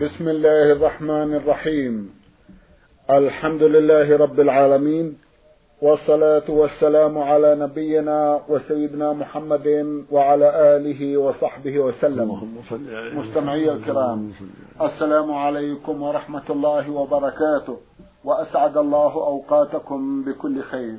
بسم 0.00 0.28
الله 0.28 0.72
الرحمن 0.72 1.34
الرحيم. 1.34 2.10
الحمد 3.10 3.62
لله 3.62 4.16
رب 4.16 4.40
العالمين 4.40 5.18
والصلاة 5.82 6.50
والسلام 6.50 7.18
على 7.18 7.54
نبينا 7.54 8.40
وسيدنا 8.48 9.12
محمد 9.12 9.68
وعلى 10.10 10.76
آله 10.76 11.16
وصحبه 11.16 11.78
وسلم. 11.78 12.28
مستمعي 13.14 13.72
الكرام 13.72 14.32
السلام 14.82 15.32
عليكم 15.32 16.02
ورحمة 16.02 16.46
الله 16.50 16.90
وبركاته 16.90 17.76
وأسعد 18.24 18.76
الله 18.76 19.12
أوقاتكم 19.14 20.24
بكل 20.24 20.62
خير. 20.62 20.98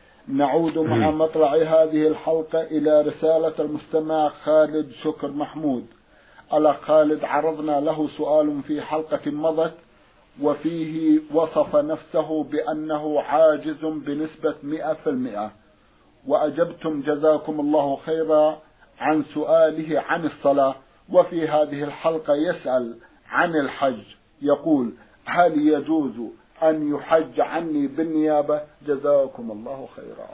نعود 0.27 0.77
مع 0.77 1.11
مطلع 1.11 1.55
هذه 1.55 2.07
الحلقة 2.07 2.61
إلى 2.61 3.01
رسالة 3.01 3.53
المستمع 3.59 4.29
خالد 4.29 4.91
شكر 4.91 5.31
محمود. 5.31 5.85
الأخ 6.53 6.81
خالد 6.81 7.23
عرضنا 7.23 7.79
له 7.79 8.07
سؤال 8.17 8.63
في 8.63 8.81
حلقة 8.81 9.31
مضت 9.31 9.73
وفيه 10.41 11.19
وصف 11.33 11.75
نفسه 11.75 12.43
بأنه 12.43 13.21
عاجز 13.21 13.85
بنسبة 13.85 14.55
مئة 14.63 14.93
في 14.93 15.09
المئة. 15.09 15.51
وأجبتم 16.27 17.01
جزاكم 17.01 17.59
الله 17.59 17.95
خيرا 17.95 18.61
عن 18.99 19.23
سؤاله 19.33 20.01
عن 20.01 20.25
الصلاة. 20.25 20.75
وفي 21.09 21.47
هذه 21.47 21.83
الحلقة 21.83 22.35
يسأل 22.35 22.97
عن 23.29 23.55
الحج 23.55 24.03
يقول 24.41 24.93
هل 25.25 25.67
يجوز 25.67 26.31
أن 26.63 26.95
يحج 26.95 27.39
عني 27.39 27.87
بالنيابة. 27.87 28.61
جزاكم 28.87 29.51
الله 29.51 29.89
خيرا. 29.95 30.29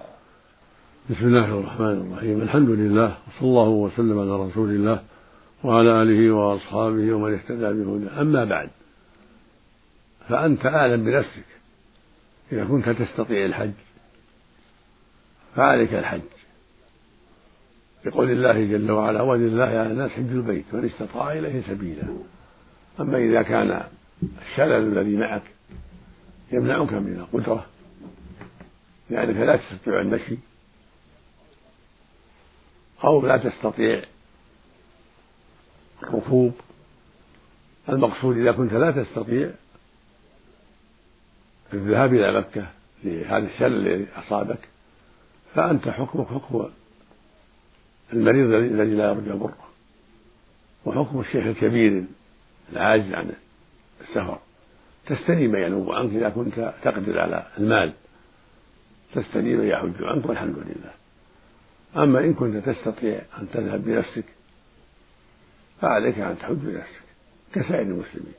بسم 1.09 1.25
الله 1.25 1.59
الرحمن 1.59 2.11
الرحيم. 2.11 2.41
الحمد 2.41 2.69
لله 2.69 3.17
وصلى 3.27 3.49
الله 3.49 3.69
وسلم 3.69 4.19
على 4.19 4.45
رسول 4.45 4.69
الله 4.69 5.03
وعلى 5.63 6.01
آله 6.01 6.31
وأصحابه 6.31 7.13
ومن 7.13 7.33
اهتدى 7.33 7.73
بهداه. 7.73 8.21
أما 8.21 8.45
بعد 8.45 8.69
فأنت 10.29 10.65
أعلم 10.65 11.03
بنفسك. 11.03 11.45
إذا 12.51 12.65
كنت 12.65 12.89
تستطيع 12.89 13.45
الحج 13.45 13.71
فعليك 15.55 15.93
الحج. 15.93 16.21
بقول 18.05 18.31
الله 18.31 18.65
جل 18.65 18.91
وعلا 18.91 19.21
ولله 19.21 19.63
على 19.63 19.91
الناس 19.91 20.11
حج 20.11 20.31
البيت 20.31 20.65
من 20.73 20.85
استطاع 20.85 21.33
إليه 21.33 21.61
سبيلا. 21.61 22.03
أما 22.99 23.17
إذا 23.17 23.41
كان 23.41 23.83
الشلل 24.23 24.97
الذي 24.97 25.15
معك 25.15 25.43
يمنعك 26.51 26.93
من 26.93 27.27
القدرة 27.33 27.65
لأنك 29.09 29.35
لا 29.35 29.55
تستطيع 29.55 30.01
المشي 30.01 30.37
أو 33.03 33.25
لا 33.25 33.37
تستطيع 33.37 34.03
الركوب. 36.03 36.53
المقصود 37.89 38.37
إذا 38.37 38.51
كنت 38.51 38.73
لا 38.73 39.03
تستطيع 39.03 39.51
الذهاب 41.73 42.13
إلى 42.13 42.39
مكة 42.39 42.67
لهذا 43.03 43.47
الشلل 43.47 43.87
الذي 43.87 44.07
أصابك 44.15 44.59
فأنت 45.55 45.89
حكمك 45.89 46.27
حكم 46.27 46.69
المريض 48.13 48.53
الذي 48.53 48.95
لا 48.95 49.09
يرجى 49.09 49.31
بره 49.31 49.67
وحكم 50.85 51.19
الشيخ 51.19 51.45
الكبير 51.45 52.05
العاجز 52.73 53.13
عن 53.13 53.31
السفر. 54.01 54.39
تستني 55.09 55.47
من 55.47 55.59
ينوب 55.59 55.91
عنك 55.91 56.15
إذا 56.15 56.29
كنت 56.29 56.73
تقدر 56.83 57.19
على 57.19 57.47
المال. 57.57 57.93
تستني 59.15 59.55
من 59.55 59.67
يحج 59.67 60.03
عنك 60.03 60.25
والحمد 60.25 60.55
لله. 60.57 60.91
أما 62.03 62.19
إن 62.19 62.33
كنت 62.33 62.69
تستطيع 62.69 63.21
أن 63.39 63.47
تذهب 63.53 63.85
بنفسك 63.85 64.25
فعليك 65.81 66.19
أن 66.19 66.37
تحج 66.39 66.55
بنفسك 66.55 67.03
كسائر 67.53 67.81
المسلمين. 67.81 68.33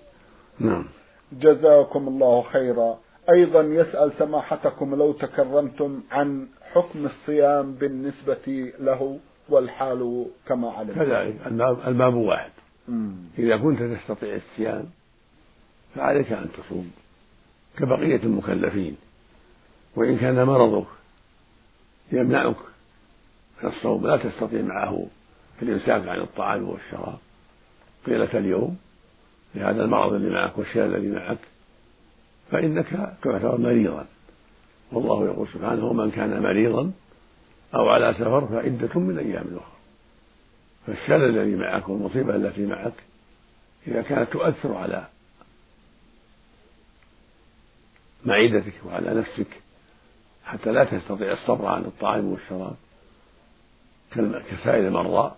نعم. 0.58 0.84
جزاكم 1.32 2.08
الله 2.08 2.42
خيرا. 2.42 2.98
أيضا 3.30 3.62
يسأل 3.62 4.12
سماحتكم 4.18 4.94
لو 4.94 5.12
تكرمتم 5.12 6.00
عن 6.10 6.48
حكم 6.72 7.06
الصيام 7.06 7.74
بالنسبة 7.74 8.72
له 8.80 9.18
والحال 9.48 10.26
كما 10.46 10.70
علم 10.70 10.94
كذلك 10.94 11.36
الباب 11.86 12.14
واحد. 12.14 12.50
إذا 13.38 13.56
كنت 13.56 13.82
تستطيع 13.82 14.36
الصيام 14.36 14.84
فعليك 15.94 16.32
أن 16.32 16.48
تصوم 16.52 16.90
كبقية 17.76 18.22
المكلفين. 18.22 18.96
وإن 19.96 20.18
كان 20.18 20.44
مرضك 20.46 20.86
يمنعك 22.12 22.56
من 23.62 23.68
الصوم 23.68 24.06
لا 24.06 24.16
تستطيع 24.16 24.62
معه 24.62 25.06
الإمساك 25.62 26.08
عن 26.08 26.20
الطعام 26.20 26.68
والشراب. 26.68 27.18
طيلة 28.06 28.38
اليوم 28.38 28.78
لهذا 29.54 29.84
المرض 29.84 30.12
اللي 30.12 30.30
معك 30.30 30.58
والشلل 30.58 30.94
الذي 30.94 31.08
معك 31.08 31.38
فإنك 32.50 32.86
تعتبر 33.22 33.58
مريضا. 33.58 34.06
والله 34.92 35.24
يقول 35.24 35.48
سبحانه 35.48 35.84
ومن 35.84 36.10
كان 36.10 36.42
مريضا 36.42 36.92
أو 37.74 37.88
على 37.88 38.14
سفر 38.14 38.46
فعدة 38.46 39.00
من 39.00 39.18
أيام 39.18 39.46
أخرى. 39.56 39.78
فالشلل 40.86 41.38
الذي 41.38 41.56
معك 41.56 41.88
والمصيبة 41.88 42.36
التي 42.36 42.66
معك 42.66 42.92
إذا 43.86 44.02
كانت 44.02 44.32
تؤثر 44.32 44.74
على 44.74 45.06
معدتك 48.24 48.74
وعلى 48.86 49.14
نفسك 49.14 49.46
حتى 50.44 50.72
لا 50.72 50.84
تستطيع 50.84 51.32
الصبر 51.32 51.66
عن 51.66 51.84
الطعام 51.84 52.24
والشراب. 52.24 52.76
كسائر 54.50 54.88
المرضى 54.88 55.34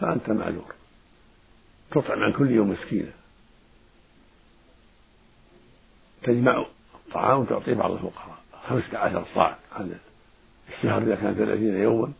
فأنت 0.00 0.30
معذور. 0.30 0.74
تطعم 1.90 2.22
عن 2.22 2.32
كل 2.32 2.50
يوم 2.50 2.70
مسكينا 2.70 3.12
تجمع 6.22 6.66
الطعام 6.94 7.40
وتعطيه 7.40 7.74
بعض 7.74 7.90
الفقراء. 7.90 8.38
خمسة 8.68 8.98
عشر 8.98 9.24
صاع 9.34 9.56
عن 9.72 9.98
الشهر 10.68 11.02
إذا 11.02 11.14
كان 11.14 11.34
ثلاثين 11.34 11.76
يوما 11.76 12.12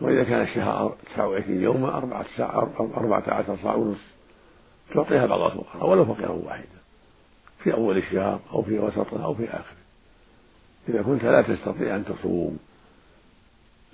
وإذا 0.00 0.24
كان 0.24 0.42
الشهر 0.42 0.96
تسعة 1.06 1.28
وعشرين 1.28 1.62
يوما 1.62 1.96
أربعة 1.96 2.24
ساعة 2.36 2.90
أربعة 2.96 3.24
عشر 3.26 3.56
صاع 3.62 3.74
ونصف. 3.74 4.12
تعطيها 4.94 5.26
بعض 5.26 5.40
الفقراء 5.40 5.90
ولو 5.90 6.04
فقيرا 6.04 6.30
واحدا. 6.30 6.81
في 7.64 7.74
أول 7.74 7.98
الشهر 7.98 8.40
أو 8.52 8.62
في 8.62 8.78
وسطه 8.78 9.24
أو 9.24 9.34
في 9.34 9.44
آخره 9.44 9.82
إذا 10.88 11.02
كنت 11.02 11.24
لا 11.24 11.42
تستطيع 11.42 11.96
أن 11.96 12.04
تصوم 12.04 12.58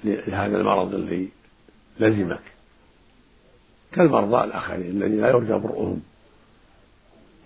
لهذا 0.05 0.57
المرض 0.57 0.95
الذي 0.95 1.29
لزمك. 2.01 2.41
كالمرضى 3.93 4.45
الآخرين 4.45 4.91
الذين 4.91 5.21
لا 5.21 5.29
يرجى 5.29 5.53
برؤهم 5.53 6.03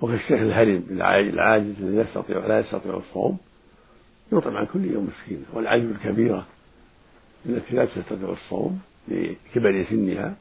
وكالشيخ 0.00 0.40
الهرم 0.40 0.84
العاجز 0.90 1.74
الذي 1.80 1.96
يستطيع 1.96 2.46
لا 2.46 2.60
يستطيع 2.60 2.96
الصوم 2.96 3.38
يطعم 4.32 4.56
عن 4.56 4.66
كل 4.66 4.84
يوم 4.84 5.10
مسكينا 5.16 5.44
والعجز 5.52 5.84
الكبيرة 5.84 6.46
التي 7.46 7.74
لا 7.74 7.84
تستطيع 7.84 8.28
الصوم 8.28 8.80
لكبر 9.08 9.84
سنها 9.90 10.36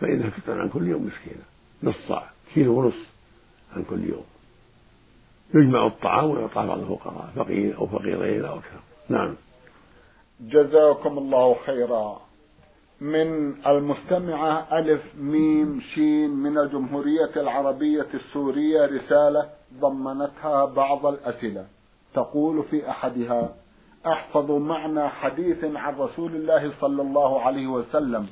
فإنها 0.00 0.30
تطعم 0.30 0.58
عن 0.58 0.68
كل 0.68 0.88
يوم 0.88 1.06
مسكينا 1.06 1.44
نص 1.82 1.96
صاع 2.08 2.30
كيلو 2.54 2.78
ونصف 2.78 3.12
عن 3.76 3.84
كل 3.84 4.04
يوم. 4.04 4.24
يجمع 5.54 5.86
الطعام 5.86 6.30
ويعطى 6.30 6.66
بعض 6.66 6.78
الفقراء 6.78 7.30
فقير 7.36 7.78
أو 7.78 7.86
فقيرين 7.86 8.44
أو 8.44 8.54
أكثر 8.54 8.80
نعم. 9.08 9.36
جزاكم 10.40 11.18
الله 11.18 11.56
خيرا. 11.66 12.20
من 13.00 13.54
المستمعة 13.66 14.78
ألف 14.78 15.02
ميم 15.16 15.80
شين 15.94 16.30
من 16.30 16.58
الجمهورية 16.58 17.32
العربية 17.36 18.06
السورية 18.14 18.86
رسالة 18.86 19.50
ضمنتها 19.74 20.64
بعض 20.64 21.06
الأسئلة. 21.06 21.66
تقول 22.14 22.64
في 22.64 22.90
أحدها 22.90 23.54
أحفظ 24.06 24.50
معنى 24.50 25.08
حديث 25.08 25.64
عن 25.64 25.94
رسول 25.94 26.36
الله 26.36 26.72
صلى 26.80 27.02
الله 27.02 27.40
عليه 27.42 27.66
وسلم. 27.66 28.26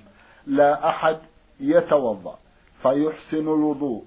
لا 0.46 0.88
أحد 0.88 1.16
يتوضأ 1.60 2.38
فيحسن 2.82 3.48
الوضوء 3.48 4.04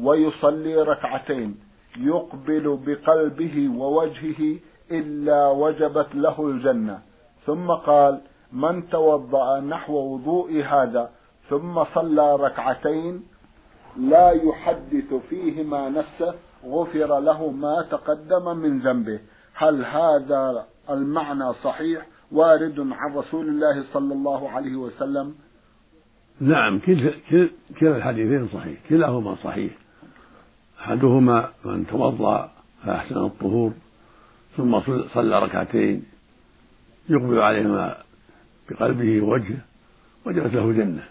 ويصلي 0.00 0.82
ركعتين. 0.82 1.69
يقبل 2.00 2.78
بقلبه 2.86 3.68
ووجهه 3.76 4.58
إلا 4.90 5.48
وجبت 5.48 6.14
له 6.14 6.46
الجنة. 6.46 6.98
ثم 7.46 7.70
قال 7.70 8.20
من 8.52 8.88
توضأ 8.88 9.60
نحو 9.60 9.94
وضوء 9.94 10.62
هذا 10.62 11.10
ثم 11.48 11.84
صلى 11.84 12.36
ركعتين 12.36 13.22
لا 13.96 14.30
يحدث 14.30 15.14
فيهما 15.28 15.88
نفسه 15.88 16.34
غفر 16.64 17.18
له 17.18 17.50
ما 17.50 17.86
تقدم 17.90 18.56
من 18.56 18.80
ذنبه. 18.80 19.20
هل 19.54 19.84
هذا 19.84 20.66
المعنى 20.90 21.52
صحيح 21.52 22.06
وارد 22.32 22.80
عن 22.80 23.14
رسول 23.16 23.48
الله 23.48 23.84
صلى 23.92 24.14
الله 24.14 24.50
عليه 24.50 24.76
وسلم؟ 24.76 25.34
نعم 26.40 26.78
كلا 27.80 27.96
الحديثين 27.96 28.48
صحيح 28.48 28.78
كلاهما 28.88 29.36
صحيح. 29.44 29.72
أحدهما 30.80 31.48
من 31.64 31.86
توضأ 31.86 32.50
فأحسن 32.84 33.24
الطهور 33.24 33.72
ثم 34.56 34.80
صلى 35.14 35.38
ركعتين 35.38 36.04
يقبل 37.08 37.38
عليهما 37.38 37.96
بقلبه 38.70 39.20
ووجهه 39.20 39.60
وجبت 40.26 40.54
له 40.54 40.72
جنة. 40.72 41.04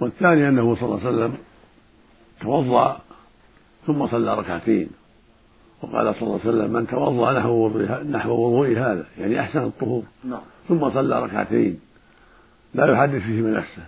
والثاني 0.00 0.48
أنه 0.48 0.76
صلى 0.76 0.84
الله 0.84 1.06
عليه 1.06 1.08
وسلم 1.08 1.34
توضأ 2.40 3.00
ثم 3.86 4.06
صلى 4.06 4.34
ركعتين 4.34 4.90
وقال 5.82 6.14
صلى 6.14 6.22
الله 6.22 6.40
عليه 6.44 6.50
وسلم 6.50 6.72
من 6.72 6.86
توضأ 6.86 7.32
نحو 7.38 7.68
نحو 8.02 8.30
وضوء 8.30 8.78
هذا 8.78 9.06
يعني 9.18 9.40
أحسن 9.40 9.62
الطهور. 9.62 10.02
نعم. 10.24 10.40
ثم 10.68 10.90
صلى 10.90 11.22
ركعتين. 11.22 11.80
لا 12.74 12.92
يحدث 12.92 13.22
فيه 13.22 13.42
من 13.42 13.52
نفسه 13.52 13.82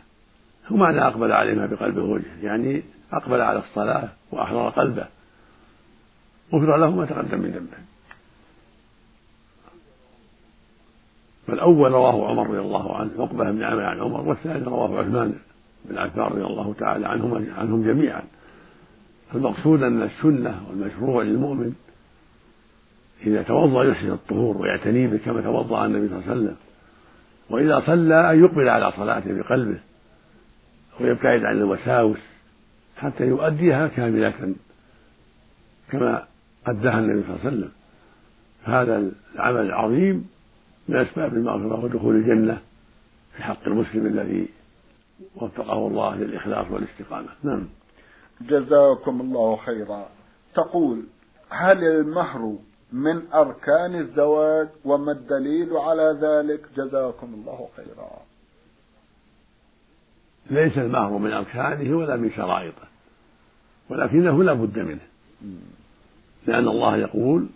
هو 0.72 0.76
معنى 0.76 1.06
أقبل 1.06 1.32
عليهما 1.32 1.66
بقلبه 1.66 2.02
ووجهه 2.02 2.42
يعني 2.42 2.82
أقبل 3.12 3.40
على 3.40 3.58
الصلاة 3.58 4.08
وأحضر 4.32 4.68
قلبه. 4.68 5.06
غفر 6.52 6.76
له 6.76 6.90
ما 6.90 7.06
تقدم 7.06 7.38
من 7.38 7.50
ذنبه. 7.50 7.78
فالأول 11.46 11.92
رواه 11.92 12.28
عمر 12.28 12.46
رضي 12.46 12.58
الله 12.58 12.96
عنه 12.96 13.10
عقبة 13.18 13.50
بن 13.50 13.62
عامر 13.62 13.82
عن 13.82 14.00
عمر 14.00 14.28
والثاني 14.28 14.64
رواه 14.64 14.98
عثمان 14.98 15.34
بن 15.84 15.98
عفان 15.98 16.24
رضي 16.24 16.44
الله 16.44 16.74
تعالى 16.78 17.08
عنهم 17.08 17.46
عنهم 17.58 17.84
جميعا. 17.84 18.22
فالمقصود 19.32 19.82
أن 19.82 20.02
السنة 20.02 20.62
والمشروع 20.68 21.22
للمؤمن 21.22 21.74
إذا 23.26 23.42
توضأ 23.42 23.84
يحسن 23.84 24.10
الطهور 24.10 24.56
ويعتني 24.56 25.06
به 25.06 25.18
كما 25.24 25.40
توضأ 25.40 25.86
النبي 25.86 26.08
صلى 26.08 26.18
الله 26.18 26.30
عليه 26.30 26.40
وسلم. 26.40 26.56
وإذا 27.50 27.80
صلى 27.86 28.30
أن 28.30 28.44
يقبل 28.44 28.68
على 28.68 28.92
صلاته 28.92 29.38
بقلبه. 29.38 29.78
ويبتعد 31.00 31.44
عن 31.44 31.56
الوساوس 31.56 32.18
حتى 32.96 33.24
يؤديها 33.24 33.88
كاملة 33.88 34.54
كما 35.90 36.26
أداها 36.66 36.98
النبي 36.98 37.22
صلى 37.22 37.30
الله 37.30 37.40
عليه 37.40 37.48
وسلم. 37.48 37.72
هذا 38.64 39.10
العمل 39.34 39.60
العظيم 39.60 40.28
من 40.88 40.96
أسباب 40.96 41.34
المغفرة 41.34 41.84
ودخول 41.84 42.16
الجنة 42.16 42.60
في 43.36 43.42
حق 43.42 43.66
المسلم 43.66 44.06
الذي 44.06 44.48
وفقه 45.36 45.86
الله 45.86 46.16
للإخلاص 46.16 46.66
والاستقامة. 46.70 47.28
نعم. 47.42 47.68
جزاكم 48.40 49.20
الله 49.20 49.56
خيرا. 49.56 50.08
تقول 50.54 51.02
هل 51.50 51.84
المهر 51.84 52.56
من 52.92 53.32
أركان 53.32 53.94
الزواج 53.94 54.68
وما 54.84 55.12
الدليل 55.12 55.76
على 55.76 56.18
ذلك؟ 56.20 56.60
جزاكم 56.76 57.34
الله 57.34 57.68
خيرا. 57.76 58.10
ليس 60.50 60.78
المهر 60.78 61.18
من 61.18 61.32
أركانه 61.32 61.96
ولا 61.96 62.16
من 62.16 62.30
شرائطه. 62.30 62.88
ولكنه 63.88 64.42
لا 64.42 64.52
بد 64.52 64.78
منه. 64.78 65.00
لأن 66.46 66.68
الله 66.68 66.96
يقول 66.96 67.46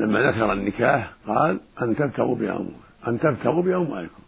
لما 0.00 0.30
ذكر 0.30 0.52
النكاح 0.52 1.12
قال 1.26 1.60
أن 1.82 1.96
تبتغوا 1.96 2.36
بأموالكم 2.36 2.80
أن 3.08 3.20
تبتغوا 3.20 3.62
بأموالكم. 3.62 4.22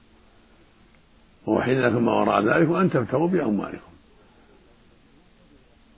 وأحل 1.46 1.82
لكم 1.82 2.04
ما 2.04 2.12
وراء 2.12 2.42
ذلك 2.44 2.68
وأن 2.70 2.90
تبتغوا 2.90 3.28
بأموالكم. 3.28 3.92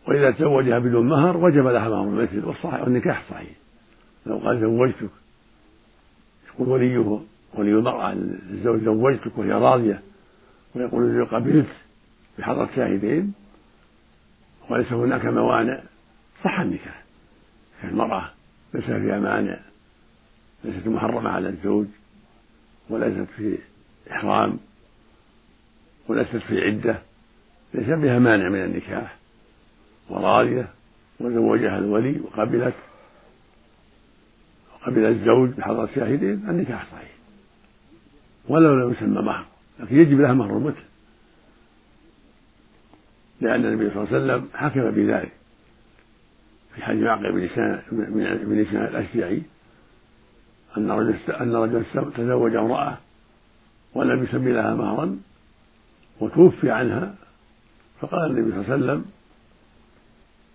وإذا 0.09 0.31
تزوجها 0.31 0.79
بدون 0.79 1.09
مهر 1.09 1.37
وجب 1.37 1.67
لها 1.67 1.89
مهر 1.89 2.05
المثل 2.05 2.45
والصحيح 2.45 2.83
والنكاح 2.83 3.25
صحيح. 3.31 3.51
لو 4.27 4.39
قال 4.39 4.61
زوجتك 4.61 5.11
يقول 6.55 6.69
وليه 6.69 7.21
ولي 7.55 7.71
المرأة 7.71 8.13
الزوج 8.51 8.85
زوجتك 8.85 9.39
وهي 9.39 9.53
راضية 9.53 10.03
ويقول 10.75 11.05
الزوج 11.05 11.29
قبلت 11.29 11.69
بحضرة 12.39 12.71
شاهدين 12.77 13.35
وليس 14.71 14.93
هناك 14.93 15.25
موانع 15.25 15.83
صح 16.45 16.61
النكاح. 16.61 17.03
المرأة 17.85 18.31
ليس 18.75 18.85
فيها 18.85 19.19
مانع 19.19 19.59
ليست 20.65 20.87
محرمة 20.87 21.31
على 21.31 21.49
الزوج 21.49 21.87
وليست 22.91 23.31
في 23.37 23.59
إحرام 24.11 24.59
وليست 26.09 26.37
في 26.37 26.61
عدة 26.61 26.99
ليس 27.75 27.87
بها 27.87 28.19
مانع 28.19 28.49
من 28.49 28.65
النكاح. 28.65 29.17
وراضية 30.11 30.69
وزوجها 31.21 31.79
الولي 31.79 32.21
وقبلت 32.21 32.75
وقبل 34.75 35.05
الزوج 35.05 35.51
بحضرة 35.51 35.89
شاهدين 35.95 36.49
النكاح 36.49 36.87
صحيح. 36.93 37.15
ولو 38.49 38.75
لم 38.75 38.93
يسمى 38.93 39.23
مهر. 39.23 39.54
لكن 39.81 39.97
يجب 39.97 40.21
لها 40.21 40.33
مهر 40.33 40.57
المثل 40.57 40.83
لأن 43.41 43.65
النبي 43.65 43.91
صلى 43.91 44.03
الله 44.03 44.15
عليه 44.15 44.25
وسلم 44.25 44.49
حكم 44.55 44.91
بذلك. 44.91 45.33
في 46.75 46.83
حديث 46.83 47.03
معقل 47.03 47.33
بن 47.33 47.39
لسان 47.39 47.83
بن 48.45 48.63
لسان 48.63 48.85
الأشجعي 48.85 49.43
أن 50.77 50.91
رجل 50.91 51.33
أن 51.33 51.55
رجلا 51.55 52.11
تزوج 52.17 52.57
امرأة 52.57 52.99
ولم 53.95 54.25
يسمي 54.25 54.53
لها 54.53 54.75
مهرا 54.75 55.19
وتوفي 56.21 56.71
عنها 56.71 57.15
فقال 58.01 58.31
النبي 58.31 58.51
صلى 58.51 58.61
الله 58.61 58.73
عليه 58.73 58.85
وسلم 58.85 59.05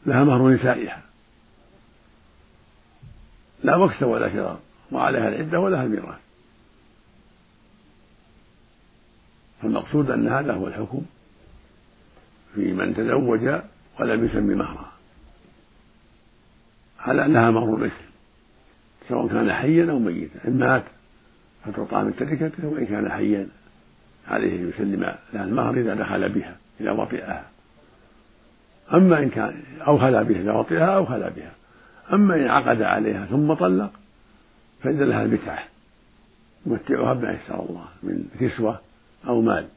لها 0.05 0.23
مهر 0.23 0.49
نسائها. 0.49 1.01
لا 3.63 3.77
مكسب 3.77 4.07
ولا 4.07 4.29
شرار 4.29 4.59
وعليها 4.91 5.27
العدة 5.27 5.59
ولها 5.59 5.83
الميراث. 5.83 6.19
فالمقصود 9.61 10.11
أن 10.11 10.27
هذا 10.27 10.53
هو 10.53 10.67
الحكم 10.67 11.01
في 12.55 12.73
من 12.73 12.95
تزوج 12.95 13.61
ولم 13.99 14.25
يسمي 14.25 14.55
مهرا. 14.55 14.91
على 16.99 17.25
أنها 17.25 17.51
مهر 17.51 17.75
مثل 17.75 17.93
سواء 19.07 19.27
كان 19.27 19.53
حيا 19.53 19.91
أو 19.91 19.99
ميتا. 19.99 20.47
إن 20.47 20.59
مات 20.59 20.83
فتعطى 21.65 22.03
من 22.03 22.15
تركته 22.15 22.67
وإن 22.67 22.85
كان 22.85 23.11
حيا 23.11 23.47
عليه 24.27 24.59
أن 24.59 24.69
يسلم 24.69 25.15
لها 25.33 25.43
المهر 25.43 25.77
إذا 25.77 25.95
دخل 25.95 26.29
بها 26.29 26.55
إذا 26.81 26.91
وطئها. 26.91 27.45
أما 28.93 29.19
إن 29.19 29.29
كان 29.29 29.63
أو 29.87 29.97
خلا 29.97 30.23
بها 30.23 30.41
إذا 30.41 30.51
وطئها 30.51 30.95
أو 30.95 31.05
خلا 31.05 31.29
بها. 31.29 31.51
أما 32.13 32.35
إن 32.35 32.47
عقد 32.47 32.81
عليها 32.81 33.25
ثم 33.25 33.53
طلق 33.53 33.91
فإن 34.83 34.99
لها 34.99 35.23
المتعة. 35.23 35.63
يمتعها 36.65 37.13
بما 37.13 37.31
يسر 37.31 37.65
الله 37.69 37.85
من 38.03 38.23
كسوة 38.39 38.79
أو 39.27 39.41
مال. 39.41 39.67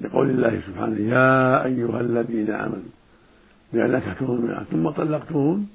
لقول 0.00 0.30
الله 0.30 0.60
سبحانه 0.66 1.00
يا 1.00 1.64
أيها 1.64 2.00
الذين 2.00 2.50
آمنوا 2.50 2.92
إذا 3.74 3.86
نكحتموهن 3.86 4.64
ثم 4.70 4.90
طلقتموهن 4.90 5.66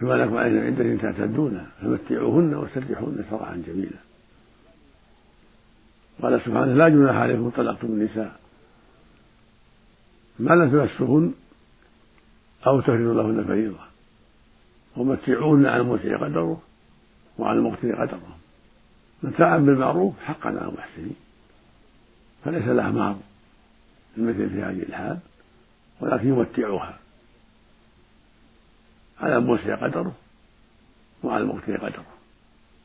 فما 0.00 0.14
لكم 0.14 0.36
عليهن 0.36 0.66
عدة 0.66 1.02
تعتدونها 1.02 1.66
فمتعوهن 1.80 2.54
وسرحوهن 2.54 3.24
سراحا 3.30 3.62
جميلا. 3.66 3.98
قال 6.22 6.40
سبحانه 6.40 6.74
لا 6.74 6.88
جناح 6.88 7.16
عليكم 7.16 7.50
طلقتم 7.50 7.86
النساء. 7.86 8.40
ما 10.38 10.54
لم 10.54 10.70
تمسوهن 10.70 11.34
أو 12.66 12.80
تفرضوا 12.80 13.14
لهن 13.14 13.44
فريضة 13.44 13.78
ومتعوهن 14.96 15.66
على 15.66 15.82
الموسع 15.82 16.16
قدره 16.16 16.62
وعلى 17.38 17.58
المقتل 17.58 17.96
قدره. 17.96 18.36
متاعا 19.22 19.58
بالمعروف 19.58 20.14
حقا 20.20 20.48
على 20.48 20.68
المحسنين 20.68 21.16
فليس 22.44 22.64
لها 22.64 22.90
مهر 22.90 23.18
المثل 24.16 24.50
في 24.50 24.62
هذه 24.62 24.82
الحال 24.82 25.18
ولكن 26.00 26.28
يمتعها 26.28 26.98
على 29.20 29.36
الموسع 29.36 29.74
قدره 29.74 30.14
وعلى 31.22 31.42
المقتل 31.42 31.76
قدره. 31.76 32.06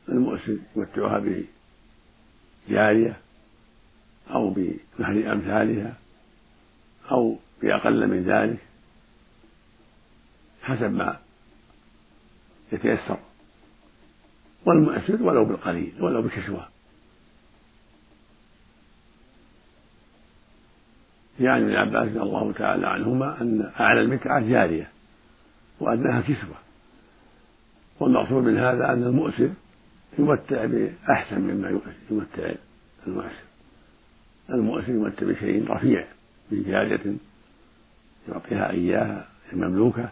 المؤسر 0.08 0.56
يمتعها 0.76 1.44
بجارية 2.68 3.16
أو 4.30 4.50
بمهر 4.50 5.32
أمثالها 5.32 5.94
أو 7.10 7.38
بأقل 7.62 8.06
من 8.06 8.24
ذلك 8.24 8.58
حسب 10.62 10.92
ما 10.92 11.20
يتيسر. 12.72 13.18
والمؤسر 14.66 15.22
ولو 15.22 15.44
بالقليل 15.44 15.92
ولو 16.00 16.22
بكسوة 16.22 16.66
يعني 21.40 21.64
ابن 21.64 21.74
عباس 21.74 22.08
رضي 22.08 22.22
الله 22.22 22.52
تعالى 22.52 22.86
عنهما 22.86 23.40
أن 23.40 23.70
أعلى 23.80 24.00
المتعة 24.00 24.40
جارية 24.40 24.88
وأدناها 25.80 26.20
كسوة. 26.20 26.56
والمقصود 28.00 28.44
من 28.44 28.58
هذا 28.58 28.92
أن 28.92 29.02
المؤسر 29.02 29.50
يمتع 30.18 30.64
بأحسن 30.64 31.40
مما 31.40 31.80
يمتع 32.10 32.52
المؤسر 33.06 33.44
المؤسر 34.50 34.92
يمتع 34.92 35.26
بشيء 35.26 35.70
رفيع 35.70 36.06
بجارية 36.50 37.16
يعطيها 38.28 38.70
إياها 38.70 39.26
المملوكة 39.52 40.08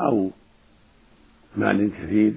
أو 0.00 0.30
مال 1.56 1.90
كثير 2.02 2.34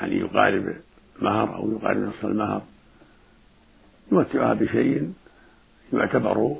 يعني 0.00 0.16
يقارب 0.16 0.76
مهر 1.22 1.54
أو 1.54 1.72
يقارب 1.72 1.98
نصف 1.98 2.24
المهر. 2.24 2.62
يمتعها 4.12 4.54
بشيء 4.54 5.12
يعتبر 5.92 6.56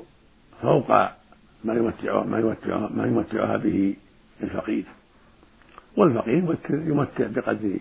فوق 0.62 0.90
ما 1.64 1.74
يمتعها 1.74 2.24
ما 2.24 2.38
يمتعها 2.38 2.90
ما 2.94 3.06
يمتعها 3.06 3.56
به 3.56 3.96
الفقير. 4.42 4.84
والفقير 5.96 6.56
يمتع 6.70 7.26
بقدر 7.26 7.78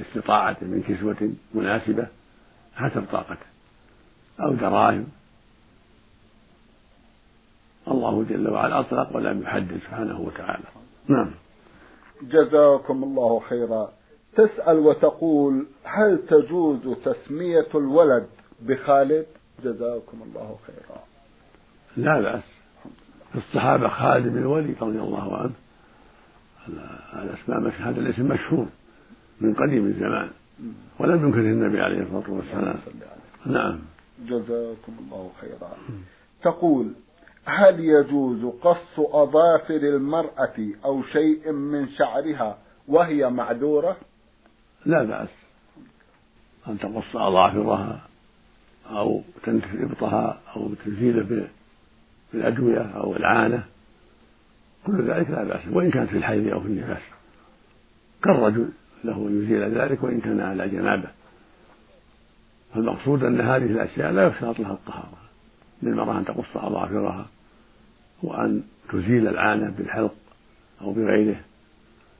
استطاعته 0.00 0.66
من 0.66 0.82
كسوة 0.88 1.32
مناسبة 1.54 2.06
حسب 2.74 3.04
طاقته 3.12 3.46
أو 4.40 4.54
دراهم 4.54 5.06
الله 7.88 8.24
جل 8.30 8.48
وعلا 8.48 8.80
أطلق 8.80 9.16
ولم 9.16 9.42
يحدد 9.42 9.78
سبحانه 9.78 10.20
وتعالى. 10.20 10.64
نعم. 11.08 11.30
جزاكم 12.22 13.04
الله 13.04 13.40
خيرا. 13.40 13.92
تسأل 14.36 14.78
وتقول 14.78 15.66
هل 15.84 16.18
تجوز 16.28 16.96
تسمية 17.04 17.68
الولد 17.74 18.26
بخالد؟ 18.60 19.26
جزاكم 19.64 20.22
الله 20.22 20.56
خيرا. 20.66 21.02
لا 21.96 22.20
بأس. 22.20 22.42
الصحابة 23.34 23.88
خالد 23.88 24.28
بن 24.28 24.38
الوليد 24.38 24.76
رضي 24.80 24.98
الله 24.98 25.36
عنه 25.36 25.52
الأسماء 27.22 27.72
هذا 27.80 28.00
الاسم 28.00 28.28
مشهور 28.28 28.66
من 29.40 29.54
قديم 29.54 29.86
الزمان. 29.86 30.30
ولم 30.98 31.24
ينكره 31.26 31.40
النبي 31.40 31.80
عليه 31.80 32.02
الصلاة 32.02 32.30
والسلام. 32.30 32.78
نعم. 33.46 33.78
جزاكم 34.26 34.92
الله 35.00 35.30
خيرا. 35.40 35.70
تقول 36.42 36.92
هل 37.48 37.80
يجوز 37.80 38.44
قص 38.44 38.98
أظافر 38.98 39.76
المرأة 39.76 40.68
أو 40.84 41.02
شيء 41.02 41.52
من 41.52 41.88
شعرها 41.88 42.58
وهي 42.88 43.30
معذورة؟ 43.30 43.96
لا 44.86 45.04
بأس. 45.04 45.28
أن 46.68 46.78
تقص 46.78 47.16
أظافرها 47.16 48.00
أو 48.90 49.22
تنتف 49.42 49.74
إبطها 49.74 50.40
أو 50.56 50.74
تزيل 50.86 51.48
بالأدوية 52.32 52.80
أو 52.80 53.16
العانة. 53.16 53.64
كل 54.86 55.10
ذلك 55.10 55.30
لا 55.30 55.44
بأس 55.44 55.60
وإن 55.72 55.90
كانت 55.90 56.10
في 56.10 56.16
الحيض 56.16 56.48
أو 56.52 56.60
في 56.60 56.66
النفاس. 56.66 57.02
كالرجل 58.24 58.68
له 59.04 59.30
يزيل 59.30 59.78
ذلك 59.78 60.02
وإن 60.04 60.20
كان 60.20 60.40
على 60.40 60.68
جنابة. 60.68 61.08
فالمقصود 62.74 63.24
أن 63.24 63.40
هذه 63.40 63.66
الأشياء 63.66 64.12
لا 64.12 64.26
يشترط 64.26 64.60
لها 64.60 64.72
الطهارة. 64.72 65.18
للمرأة 65.82 66.18
أن 66.18 66.24
تقص 66.24 66.56
أظافرها. 66.56 67.26
وأن 68.22 68.62
تزيل 68.92 69.28
العانة 69.28 69.74
بالحلق 69.78 70.14
أو 70.80 70.92
بغيره. 70.92 71.40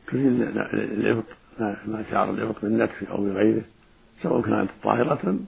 تزيل 0.09 0.43
الإبط 0.75 1.25
ما 1.61 2.05
شعر 2.11 2.31
الإبط 2.31 2.55
بالنتف 2.63 3.11
أو 3.11 3.25
بغيره 3.25 3.63
سواء 4.23 4.43
كانت 4.43 4.71
طاهرة 4.83 5.39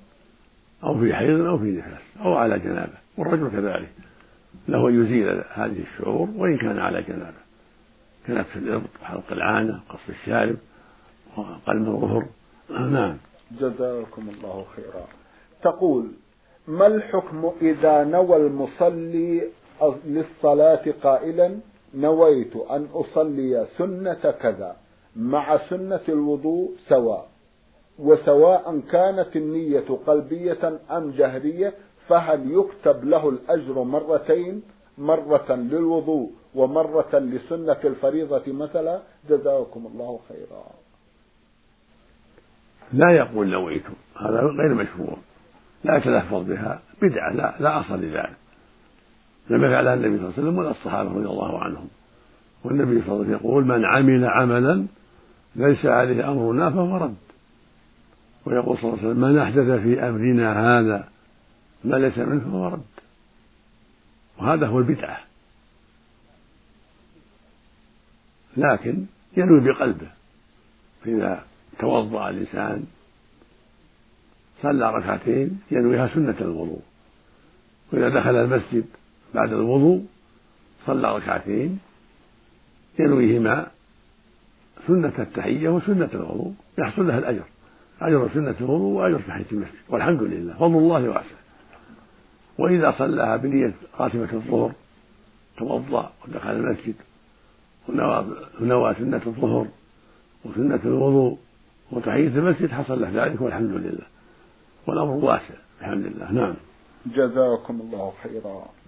أو 0.84 1.00
في 1.00 1.14
حيض 1.14 1.40
أو 1.40 1.58
في 1.58 1.64
نفاس 1.64 2.02
أو 2.24 2.34
على 2.34 2.58
جنابة. 2.58 2.98
والرجل 3.16 3.50
كذلك. 3.50 3.92
له 4.68 4.90
يزيل 4.90 5.42
هذه 5.52 5.82
الشعور 5.82 6.28
وإن 6.36 6.56
كان 6.56 6.78
على 6.78 7.02
جنابة. 7.02 7.40
كنتف 8.26 8.56
الإبط 8.56 8.90
وحلق 9.02 9.32
العانة 9.32 9.80
قص 9.88 10.08
الشارب 10.08 10.56
وقلم 11.36 11.86
الظهر. 11.86 12.26
نعم. 12.70 13.16
جزاكم 13.52 14.28
الله 14.28 14.64
خيرا. 14.76 15.06
تقول 15.62 16.10
ما 16.68 16.86
الحكم 16.86 17.52
إذا 17.62 18.04
نوى 18.04 18.36
المصلي 18.36 19.42
للصلاة 20.04 20.94
قائلا 21.02 21.58
نويت 21.94 22.56
أن 22.56 22.88
أصلي 22.94 23.66
سنة 23.78 24.30
كذا 24.30 24.76
مع 25.16 25.58
سنة 25.68 26.00
الوضوء 26.08 26.70
سواء 26.88 27.28
وسواء 27.98 28.80
كانت 28.92 29.36
النية 29.36 29.98
قلبية 30.06 30.78
أم 30.90 31.10
جهرية 31.10 31.74
فهل 32.08 32.52
يكتب 32.52 33.04
له 33.04 33.28
الأجر 33.28 33.82
مرتين؟ 33.82 34.62
مرة 34.98 35.52
للوضوء 35.52 36.30
ومرة 36.54 37.18
لسنة 37.18 37.76
الفريضة 37.84 38.52
مثلا. 38.52 39.02
جزاكم 39.28 39.86
الله 39.86 40.20
خيرا. 40.28 40.64
لا 42.92 43.10
يقول 43.16 43.50
نويت 43.50 43.84
هذا 44.20 44.40
غير 44.40 44.74
مشهور 44.74 45.18
لا 45.84 45.96
يتلفظ 45.96 46.42
بها 46.42 46.82
بدعة 47.02 47.32
لا 47.32 47.54
لا 47.60 47.80
أصل 47.80 48.00
لذلك. 48.00 48.39
لم 49.50 49.64
يفعلها 49.64 49.94
النبي 49.94 50.16
صلى 50.16 50.26
الله 50.26 50.32
عليه 50.32 50.42
وسلم 50.42 50.58
ولا 50.58 50.70
الصحابة 50.70 51.10
رضي 51.10 51.26
الله 51.26 51.64
عنهم. 51.64 51.88
والنبي 52.64 53.02
صلى 53.02 53.12
الله 53.12 53.12
عليه 53.12 53.20
وسلم 53.20 53.32
يقول 53.32 53.64
من 53.64 53.84
عمل 53.84 54.24
عملا 54.24 54.86
ليس 55.56 55.86
عليه 55.86 56.30
أمرنا 56.30 56.70
فهو 56.70 56.96
رد. 56.96 57.16
ويقول 58.46 58.78
صلى 58.78 58.84
الله 58.84 58.98
عليه 58.98 59.08
وسلم 59.08 59.20
من 59.20 59.38
أحدث 59.38 59.82
في 59.82 60.08
أمرنا 60.08 60.78
هذا 60.78 61.08
ما 61.84 61.96
ليس 61.96 62.18
منه 62.18 62.40
فهو 62.40 62.68
رد. 62.68 62.82
وهذا 64.38 64.66
هو 64.66 64.78
البدعة. 64.78 65.20
لكن 68.56 69.04
ينوي 69.36 69.60
بقلبه. 69.60 70.08
فإذا 71.04 71.44
توضأ 71.78 72.28
الإنسان 72.30 72.84
صلى 74.62 74.90
ركعتين 74.90 75.60
ينويها 75.70 76.08
سنة 76.14 76.36
الوضوء 76.40 76.82
وإذا 77.92 78.08
دخل 78.08 78.36
المسجد 78.36 78.84
بعد 79.34 79.52
الوضوء 79.52 80.04
صلى 80.86 81.16
ركعتين 81.16 81.78
ينويهما 82.98 83.66
سنة 84.86 85.12
التحية 85.18 85.68
وسنة 85.68 86.08
الوضوء 86.14 86.52
يحصل 86.78 87.08
له 87.08 87.18
الأجر. 87.18 87.44
أجر 88.00 88.28
سنة 88.34 88.54
الوضوء 88.60 88.92
وأجر 88.92 89.20
تحية 89.20 89.46
المسجد. 89.52 89.74
والحمد 89.88 90.22
لله 90.22 90.54
فضل 90.54 90.78
الله 90.78 91.08
واسع. 91.08 91.36
وإذا 92.58 92.94
صلاها 92.98 93.36
بنية 93.36 93.74
خاتمة 93.98 94.28
الظهر 94.32 94.72
توضأ 95.58 96.12
ودخل 96.24 96.50
المسجد 96.50 96.94
ونوى 98.60 98.94
سنة 98.94 99.22
الظهر 99.26 99.66
وسنة 100.44 100.80
الوضوء 100.84 101.38
وتحية 101.92 102.28
المسجد 102.28 102.70
حصل 102.70 103.00
له 103.00 103.24
ذلك 103.24 103.40
والحمد 103.40 103.70
لله. 103.70 104.06
والأمر 104.86 105.10
واسع 105.10 105.54
الحمد 105.80 106.06
لله. 106.06 106.32
نعم. 106.32 106.54
جزاكم 107.06 107.80
الله 107.80 108.12
خيرا. 108.22 108.79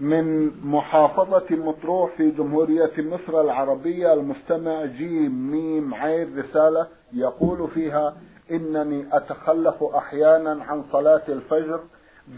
من 0.00 0.50
محافظة 0.66 1.46
مطروح 1.50 2.16
في 2.16 2.30
جمهورية 2.30 2.92
مصر 2.98 3.40
العربية 3.40 4.12
المستمع 4.12 4.84
جيم 4.84 5.50
ميم 5.50 5.94
عين 5.94 6.38
رسالة 6.38 6.86
يقول 7.12 7.68
فيها 7.70 8.16
إنني 8.50 9.06
أتخلف 9.12 9.82
أحيانا 9.82 10.64
عن 10.64 10.84
صلاة 10.92 11.22
الفجر 11.28 11.80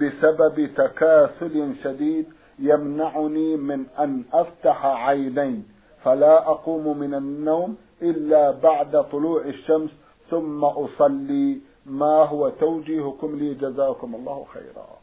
بسبب 0.01 0.71
تكاسل 0.77 1.75
شديد 1.85 2.27
يمنعني 2.59 3.57
من 3.57 3.87
أن 3.99 4.25
أفتح 4.33 4.87
عيني 4.87 5.63
فلا 6.05 6.51
أقوم 6.51 6.99
من 6.99 7.15
النوم 7.15 7.77
إلا 8.03 8.51
بعد 8.51 9.05
طلوع 9.13 9.43
الشمس 9.45 9.91
ثم 10.31 10.65
أصلي. 10.65 11.61
ما 11.87 12.25
هو 12.25 12.49
توجيهكم 12.49 13.37
لي؟ 13.37 13.55
جزاكم 13.55 14.15
الله 14.15 14.45
خيرا. 14.55 15.02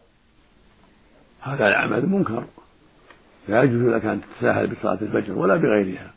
هذا 1.42 1.68
العمل 1.68 2.06
منكر. 2.06 2.44
لا 3.48 3.64
يجوز 3.64 3.94
لك 3.94 4.06
أن 4.06 4.22
تتساهل 4.22 4.68
بصلاة 4.68 4.98
الفجر 5.02 5.34
ولا 5.34 5.56
بغيرها. 5.56 6.14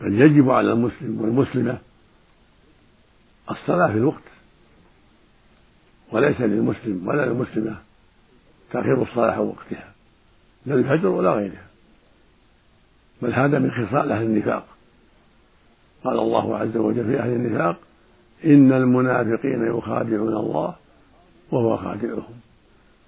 بل 0.00 0.20
يجب 0.22 0.50
على 0.50 0.72
المسلم 0.72 1.20
والمسلمة 1.20 1.78
الصلاة 3.50 3.86
في 3.86 3.98
الوقت. 3.98 4.22
وليس 6.12 6.40
للمسلم 6.40 7.08
ولا 7.08 7.26
للمسلمة 7.26 7.76
تأخير 8.72 9.02
الصلاة 9.02 9.32
عن 9.32 9.38
وقتها 9.38 9.92
لا 10.66 10.74
الفجر 10.74 11.08
ولا 11.08 11.32
غيرها. 11.32 11.66
بل 13.22 13.34
هذا 13.34 13.58
من 13.58 13.70
خصال 13.70 14.12
أهل 14.12 14.22
النفاق. 14.22 14.66
قال 16.04 16.18
الله 16.18 16.56
عز 16.58 16.76
وجل 16.76 17.04
في 17.04 17.20
أهل 17.20 17.30
النفاق 17.30 17.76
إن 18.44 18.72
المنافقين 18.72 19.66
يخادعون 19.78 20.36
الله 20.36 20.74
وهو 21.50 21.76
خادعهم. 21.76 22.43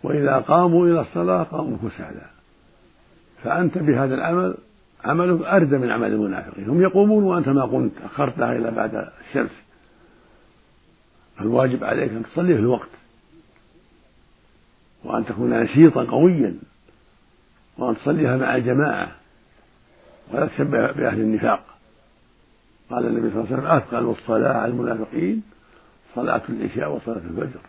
وإذا 0.07 0.39
قاموا 0.39 0.87
إلى 0.87 1.01
الصلاة 1.01 1.43
قاموا 1.43 1.77
كسالى 1.79 2.27
فأنت 3.45 3.79
بهذا 3.79 4.15
العمل 4.15 4.55
عملك 5.05 5.47
أردى 5.47 5.79
من 5.79 5.91
عمل 5.91 6.13
المنافقين. 6.13 6.69
هم 6.69 6.83
يقومون 6.83 7.25
وأنت 7.25 7.49
ما 7.49 7.65
قمت 7.65 7.93
أخرتها 8.05 8.53
إلى 8.53 8.71
بعد 8.71 9.09
الشمس. 9.29 9.51
فالواجب 11.37 11.85
عليك 11.85 12.11
أن 12.11 12.23
تصلي 12.23 12.55
في 12.55 12.61
الوقت. 12.61 12.89
وأن 15.05 15.27
تكون 15.27 15.61
نشيطا 15.61 16.05
قويا. 16.05 16.55
وأن 17.79 17.97
تصليها 17.97 18.37
مع 18.37 18.57
الجماعة 18.57 19.13
ولا 20.33 20.47
تشبه 20.47 20.93
بأهل 20.93 21.21
النفاق. 21.21 21.65
قال 22.91 23.07
النبي 23.07 23.31
صلى 23.31 23.41
الله 23.41 23.53
عليه 23.53 23.57
وسلم 23.57 23.67
أثقل 23.67 24.11
الصلاة 24.21 24.53
على 24.53 24.73
المنافقين 24.73 25.43
صلاة 26.15 26.43
العشاء 26.49 26.93
وصلاة 26.93 27.17
الفجر. 27.17 27.61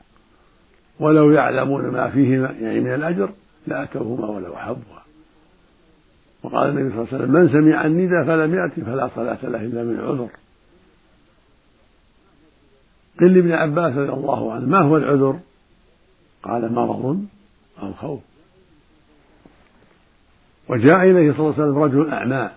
ولو 1.00 1.32
يعلمون 1.32 1.88
ما 1.88 2.10
فيهما 2.10 2.56
يعني 2.62 2.80
من 2.80 2.94
الأجر 2.94 3.30
لأتوهما 3.68 4.28
ولو 4.28 4.56
أحبها 4.56 5.04
وقال 6.44 6.70
النبي 6.70 6.90
صلى 6.90 7.00
الله 7.00 7.14
عليه 7.14 7.24
وسلم 7.24 7.32
من 7.32 7.50
سمع 7.50 7.86
الندى 7.86 8.26
فلم 8.26 8.56
يأتي 8.56 8.82
فلا 8.82 9.10
صلاة 9.16 9.38
له 9.44 9.62
إلا 9.62 9.84
من 9.84 10.00
عذر. 10.00 10.30
قل 13.20 13.34
لابن 13.34 13.52
عباس 13.52 13.94
رضي 13.94 14.14
الله 14.14 14.54
عنه 14.54 14.66
ما 14.66 14.82
هو 14.82 14.98
العذر؟ 14.98 15.40
قال 16.44 16.74
مرض 16.74 17.26
أو 17.82 17.94
خوف. 17.94 18.20
وجاء 20.70 21.04
إليه 21.04 21.34
صلى 21.34 21.40
الله 21.40 21.54
عليه 21.54 21.64
وسلم 21.64 21.78
رجل 21.78 22.10
أعمى 22.10 22.50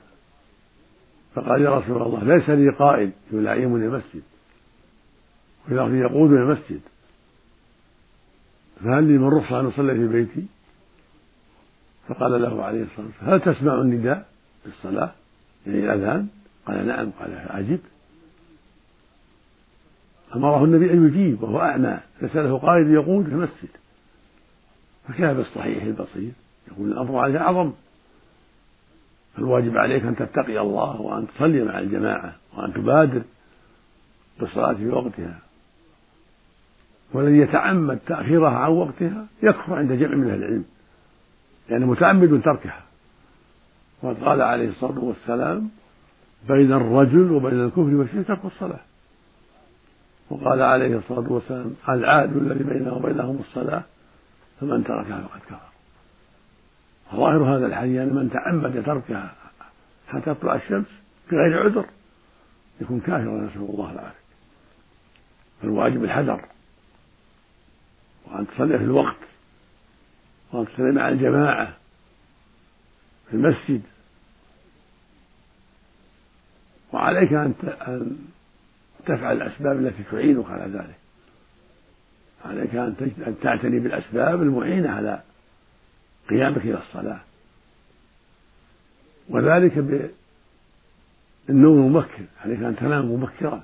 فقال 1.35 1.63
يا 1.63 1.79
رسول 1.79 2.03
الله 2.03 2.25
ليس 2.25 2.51
لي 2.51 2.71
قائد 2.71 3.13
يلائمني 3.33 3.87
المسجد 3.87 4.23
وفي 5.73 6.01
يقودني 6.01 6.39
المسجد. 6.39 6.81
فهل 8.85 9.05
لي 9.05 9.19
من 9.19 9.29
رخصة 9.29 9.61
أن 9.61 9.67
أصلي 9.67 9.95
في 9.95 10.07
بيتي؟ 10.07 10.47
فقال 12.09 12.43
له 12.43 12.65
عليه 12.65 12.83
الصلاة 12.83 13.07
والسلام 13.07 13.35
هل 13.35 13.41
تسمع 13.41 13.75
النداء 13.75 14.27
في 14.63 14.69
الصلاة 14.69 15.13
يعني 15.67 15.79
الأذان؟ 15.79 16.29
قال 16.67 16.87
نعم. 16.87 17.11
قال 17.11 17.47
عجب. 17.51 17.81
أمره 20.37 20.65
النبي 20.65 20.93
أن 20.93 21.07
يجيب 21.07 21.43
وهو 21.43 21.61
أعمى. 21.61 22.01
ليس 22.23 22.37
له 22.37 22.59
قائد 22.59 22.91
يقود 22.91 23.25
في 23.25 23.31
المسجد. 23.31 23.69
فكيف 25.09 25.25
بالصحيح 25.25 25.83
البصير. 25.83 26.33
يقول 26.69 26.93
الأمر 26.93 27.19
عليه 27.19 27.39
أعظم. 27.39 27.73
الواجب 29.39 29.77
عليك 29.77 30.05
أن 30.05 30.17
تتقي 30.17 30.61
الله 30.61 31.01
وأن 31.01 31.27
تصلي 31.27 31.65
مع 31.65 31.79
الجماعة 31.79 32.37
وأن 32.57 32.73
تبادر 32.73 33.23
بالصلاة 34.41 34.75
في 34.75 34.89
وقتها. 34.89 35.39
والذي 37.13 37.39
يتعمد 37.39 37.99
تأخيرها 38.07 38.59
عن 38.59 38.71
وقتها 38.71 39.27
يكفر 39.43 39.75
عند 39.75 39.93
جمع 39.93 40.15
من 40.15 40.31
أهل 40.31 40.39
العلم 40.39 40.65
يعني 41.71 41.85
متعمد 41.85 42.43
تركها. 42.43 42.83
وقد 44.03 44.25
قال 44.25 44.43
عليه 44.43 44.69
الصلاة 44.69 44.99
والسلام 44.99 45.71
بين 46.49 46.73
الرجل 46.73 47.31
وبين 47.31 47.65
الكفر 47.65 47.81
والشرك 47.81 48.27
ترك 48.27 48.45
الصلاة. 48.45 48.81
وقال 50.31 50.63
عليه 50.63 50.97
الصلاة 50.97 51.33
والسلام 51.33 51.75
العاد 51.89 52.37
الذي 52.37 52.65
بينه 52.65 52.95
وبينهم 52.95 53.39
الصلاة 53.41 53.83
فمن 54.61 54.85
تركها 54.85 55.21
فقد 55.21 55.41
كفر. 55.41 55.71
ظاهر 57.15 57.57
هذا 57.57 57.67
الحديث 57.67 57.99
أن 57.99 58.15
من 58.15 58.31
تعمد 58.31 58.83
تركها 58.87 59.35
حتى 60.09 60.35
تطلع 60.35 60.55
الشمس 60.55 60.87
بغير 61.33 61.63
عذر 61.63 61.85
يكون 62.81 63.01
كافرا 63.01 63.41
نسأل 63.41 63.57
الله 63.57 63.93
العافية. 63.93 64.21
فالواجب 65.63 66.05
الحذر. 66.05 66.45
وأن 68.31 68.47
تصلي 68.47 68.79
في 68.79 68.85
الوقت 68.85 69.17
وأن 70.53 70.67
تصلي 70.67 70.93
مع 70.93 71.09
الجماعة 71.09 71.77
في 73.29 73.37
المسجد. 73.37 73.83
وعليك 76.93 77.33
أن 77.33 77.55
تفعل 79.07 79.37
الأسباب 79.37 79.79
التي 79.79 80.03
تعينك 80.11 80.51
على 80.51 80.73
ذلك. 80.73 80.99
عليك 82.45 82.75
أن 82.75 83.37
تعتني 83.43 83.79
بالأسباب 83.79 84.43
المعينة 84.43 84.91
على 84.91 85.23
قيامك 86.31 86.57
إلى 86.57 86.79
الصلاة. 86.79 87.21
وذلك 89.29 89.79
بالنوم 91.49 91.79
المبكر. 91.79 92.25
عليك 92.45 92.63
أن 92.63 92.77
تنام 92.77 93.13
مبكرا. 93.13 93.63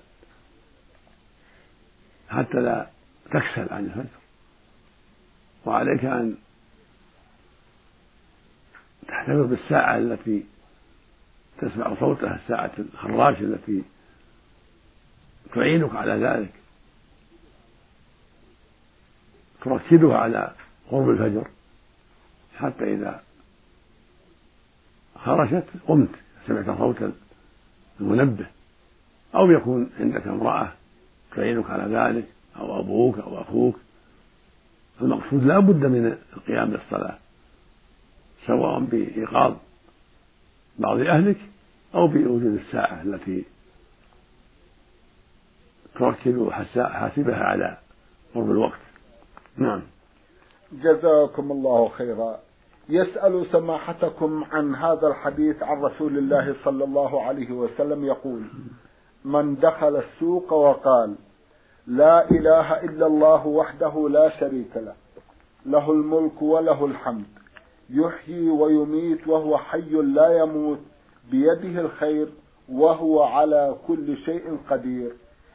حتى 2.29 2.59
لا 2.59 2.87
تكسل 3.31 3.73
عن 3.75 3.85
الفجر. 3.85 4.26
وعليك 5.67 6.05
أن 6.05 6.37
تحتفظ 9.09 9.51
بالساعة 9.51 9.99
التي 9.99 10.45
تسمع 11.59 11.95
صوتها 12.01 12.35
الساعة 12.35 12.73
الحراشة 12.79 13.41
التي 13.41 13.83
تعينك 15.55 15.95
على 15.95 16.13
ذلك. 16.13 16.53
تركزها 19.65 20.19
على 20.19 20.53
قرب 20.91 21.11
الفجر 21.11 21.49
حتى 22.57 22.95
إذا 22.95 23.23
خرجت 25.19 25.67
قمت 25.87 26.11
سمعت 26.47 26.79
صوت 26.79 27.13
المنبه 28.01 28.47
أو 29.35 29.51
يكون 29.51 29.91
عندك 30.01 30.27
امرأة 30.27 30.73
تعينك 31.37 31.71
على 31.71 31.97
ذلك 31.97 32.29
أو 32.57 32.81
أبوك 32.81 33.19
أو 33.19 33.41
أخوك. 33.41 33.86
المقصود 35.01 35.45
لا 35.45 35.59
بد 35.59 35.87
من 35.87 36.17
القيام 36.37 36.71
للصلاة 36.71 37.19
سواء 38.47 38.81
بإيقاظ 38.81 39.55
بعض 40.79 41.01
أهلك 41.01 41.39
أو 41.95 42.07
بوجود 42.07 42.43
الساعة 42.43 43.03
التي 43.03 43.45
تركب 45.95 46.51
حاسبها 46.77 47.45
على 47.45 47.79
قرب 48.35 48.51
الوقت. 48.51 48.81
نعم. 49.57 49.83
جزاكم 50.73 51.53
الله 51.53 51.89
خيرا. 51.89 52.39
يسأل 52.89 53.47
سماحتكم 53.53 54.45
عن 54.45 54.75
هذا 54.75 55.07
الحديث 55.07 55.63
عن 55.63 55.83
رسول 55.83 56.19
الله 56.19 56.57
صلى 56.65 56.85
الله 56.85 57.23
عليه 57.23 57.51
وسلم 57.51 58.05
يقول 58.05 58.43
من 59.25 59.55
دخل 59.55 59.97
السوق 59.97 60.53
وقال 60.53 61.15
لا 61.87 62.31
إله 62.31 62.85
إلا 62.85 63.07
الله 63.07 63.47
وحده 63.47 64.09
لا 64.09 64.29
شريك 64.41 64.77
له. 64.77 64.95
له 65.67 65.93
الملك 65.93 66.43
وله 66.43 66.87
الحمد. 66.87 67.25
يحيي 67.91 68.51
ويميت 68.51 69.29
وهو 69.29 69.59
حي 69.59 69.91
لا 69.91 70.39
يموت. 70.39 70.79
بيده 71.31 71.81
الخير 71.81 72.29
وهو 72.69 73.23
على 73.23 73.77
كل 73.87 74.17
شيء 74.17 74.59
قدير. 74.71 75.11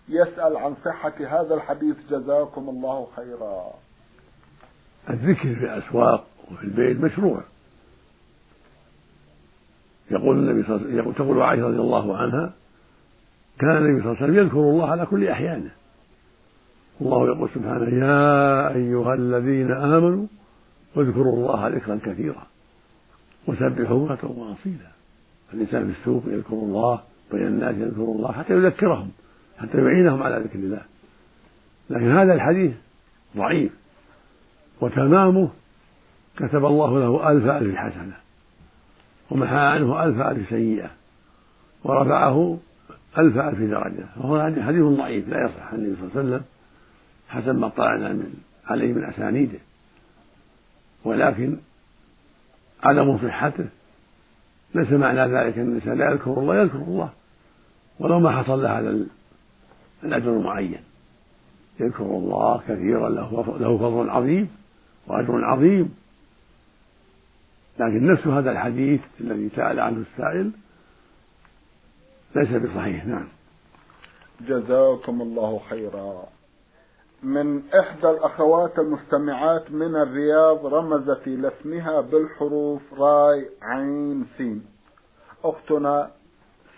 يسأل 0.09 0.57
عن 0.57 0.75
صحة 0.85 1.13
هذا 1.19 1.55
الحديث 1.55 1.95
جزاكم 2.09 2.69
الله 2.69 3.07
خيرا. 3.15 3.73
الذكر 5.09 5.55
في 5.55 5.65
الأسواق 5.65 6.27
وفي 6.51 6.63
البيت 6.63 7.01
مشروع. 7.01 7.41
يقول 10.11 10.37
النبي 10.37 10.67
صلى 10.67 10.75
الله 10.75 10.87
عليه 10.87 11.01
وسلم 11.01 11.11
تقول 11.11 11.41
عائشة 11.41 11.67
رضي 11.67 11.79
الله 11.79 12.17
عنها 12.17 12.53
كان 13.59 13.77
النبي 13.77 14.03
صلى 14.03 14.11
الله 14.11 14.21
عليه 14.21 14.33
وسلم 14.33 14.45
يذكر 14.45 14.57
الله 14.57 14.91
على 14.91 15.05
كل 15.05 15.27
أحيانه. 15.27 15.71
الله 17.01 17.27
يقول 17.27 17.49
سبحانه 17.55 18.05
يا 18.05 18.75
أيها 18.75 19.13
الذين 19.13 19.71
آمنوا 19.71 20.27
واذكروا 20.95 21.33
الله 21.33 21.67
ذكرا 21.67 21.99
كثيرا 22.05 22.47
وسبحوا 23.47 24.07
بكرة 24.07 24.31
وأصيلا 24.37 24.91
الإنسان 25.53 25.91
في 25.91 25.99
السوق 25.99 26.23
يذكر 26.27 26.53
الله 26.53 27.01
بين 27.31 27.47
الناس 27.47 27.75
يذكر 27.75 28.01
الله 28.01 28.31
حتى 28.31 28.53
يذكرهم 28.53 29.09
حتى 29.57 29.77
يعينهم 29.77 30.23
على 30.23 30.37
ذكر 30.37 30.59
الله. 30.59 30.81
لكن 31.89 32.11
هذا 32.11 32.33
الحديث 32.33 32.73
ضعيف. 33.37 33.71
وتمامه 34.81 35.49
كتب 36.37 36.65
الله 36.65 36.99
له 36.99 37.31
ألف 37.31 37.45
ألف 37.45 37.75
حسنة 37.75 38.13
ومحى 39.31 39.55
عنه 39.55 40.03
ألف 40.03 40.21
ألف 40.21 40.49
سيئة 40.49 40.89
ورفعه 41.83 42.57
ألف 43.17 43.37
ألف 43.37 43.59
درجة. 43.59 44.05
وهو 44.17 44.41
حديث 44.41 44.83
ضعيف 44.83 45.29
لا 45.29 45.45
يصح 45.45 45.73
عن 45.73 45.79
النبي 45.79 45.95
صلى 45.95 46.03
الله 46.03 46.19
عليه 46.19 46.29
وسلم 46.29 46.43
حسب 47.31 47.55
ما 47.55 47.67
اطلعنا 47.67 48.13
من 48.13 48.33
عليه 48.65 48.93
من 48.93 49.03
أسانيده 49.03 49.59
ولكن 51.03 51.57
عدم 52.83 53.17
صحته 53.17 53.65
ليس 54.75 54.91
معنى 54.91 55.21
ذلك 55.21 55.57
أن 55.57 55.67
الإنسان 55.67 55.97
لا 55.97 56.11
يذكر 56.11 56.39
الله 56.39 56.61
يذكر 56.61 56.77
الله. 56.77 57.09
ولو 57.99 58.19
ما 58.19 58.31
حصل 58.41 58.63
له 58.63 58.79
هذا 58.79 59.05
الأجر 60.03 60.29
المعين. 60.29 60.79
يذكر 61.79 62.03
الله 62.03 62.61
كثيرا 62.67 63.09
له 63.09 63.57
له 63.59 63.77
فضل 63.77 64.09
عظيم 64.09 64.49
وأجر 65.07 65.45
عظيم. 65.45 65.95
لكن 67.79 68.11
نفس 68.11 68.27
هذا 68.27 68.51
الحديث 68.51 69.01
الذي 69.21 69.49
سأل 69.55 69.79
عنه 69.79 70.03
السائل 70.11 70.51
ليس 72.35 72.49
بصحيح. 72.49 73.05
نعم. 73.05 73.27
جزاكم 74.41 75.21
الله 75.21 75.61
خيرا. 75.69 76.23
من 77.23 77.61
إحدى 77.73 78.09
الأخوات 78.09 78.79
المستمعات 78.79 79.71
من 79.71 79.95
الرياض 79.95 80.65
رمزت 80.65 81.27
إلى 81.27 81.47
اسمها 81.47 82.01
بالحروف 82.01 82.81
راي 82.99 83.49
عين 83.61 84.25
سين. 84.37 84.65
أختنا 85.43 86.11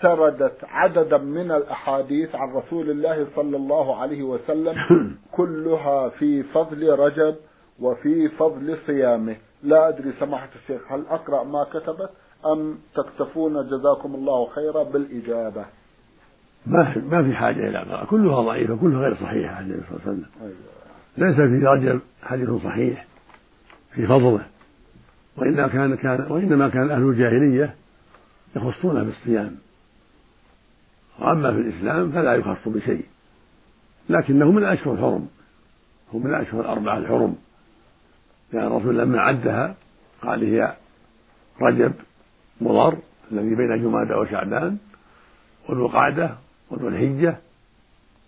سردت 0.01 0.57
عددا 0.63 1.17
من 1.17 1.51
الأحاديث 1.51 2.35
عن 2.35 2.53
رسول 2.53 2.89
الله 2.89 3.27
صلى 3.35 3.57
الله 3.57 3.95
عليه 3.95 4.23
وسلم 4.23 4.75
كلها 5.37 6.09
في 6.09 6.43
فضل 6.43 6.99
رجب 6.99 7.35
وفي 7.79 8.29
فضل 8.29 8.77
صيامه. 8.87 9.35
لا 9.63 9.87
أدري 9.89 10.13
سماحة 10.19 10.49
الشيخ 10.55 10.91
هل 10.91 11.05
أقرأ 11.07 11.43
ما 11.43 11.63
كتبت 11.63 12.09
أم 12.45 12.79
تكتفون 12.95 13.67
جزاكم 13.67 14.15
الله 14.15 14.45
خيرا 14.45 14.83
بالإجابة. 14.83 15.65
ما 16.65 16.93
في 16.93 16.99
ما 16.99 17.23
في 17.23 17.33
حاجة 17.33 17.69
إلى 17.69 17.77
قراءة 17.77 18.05
كلها 18.05 18.41
ضعيفة 18.41 18.75
كلها 18.75 18.99
غير 18.99 19.15
صحيحة 19.15 19.55
عن 19.55 19.63
النبي 19.63 19.81
صلى 19.89 19.97
الله 19.97 20.01
عليه 20.05 20.11
وسلم. 20.11 20.55
ليس 21.17 21.35
في 21.35 21.67
رجب 21.67 22.01
حديث 22.23 22.49
صحيح 22.49 23.05
في 23.91 24.07
فضله. 24.07 24.45
وإنما 25.37 25.67
كان 25.67 25.95
كان 25.95 26.31
وإنما 26.31 26.69
كان 26.69 26.91
أهل 26.91 27.01
الجاهلية 27.01 27.75
يخصون 28.55 29.03
بالصيام. 29.03 29.55
وأما 31.19 31.51
في 31.51 31.57
الإسلام 31.57 32.11
فلا 32.11 32.35
يخص 32.35 32.67
بشيء. 32.67 33.05
لكنه 34.09 34.51
من 34.51 34.57
الأشهر 34.57 34.93
الحرم. 34.93 35.27
هو 36.13 36.19
من 36.19 36.29
الأشهر 36.29 36.61
الأربعة 36.61 36.97
الحرم. 36.97 37.35
لأن 38.53 38.67
الرسول 38.67 38.97
لما 38.97 39.21
عدها 39.21 39.75
قال 40.21 40.43
هي 40.43 40.75
رجب 41.61 41.93
مضر 42.61 42.97
الذي 43.31 43.55
بين 43.55 43.81
جمادى 43.81 44.13
وشعبان 44.13 44.77
وذو 45.69 45.85
القعدة 45.85 46.35
وذو 46.73 46.87
الحجة 46.87 47.37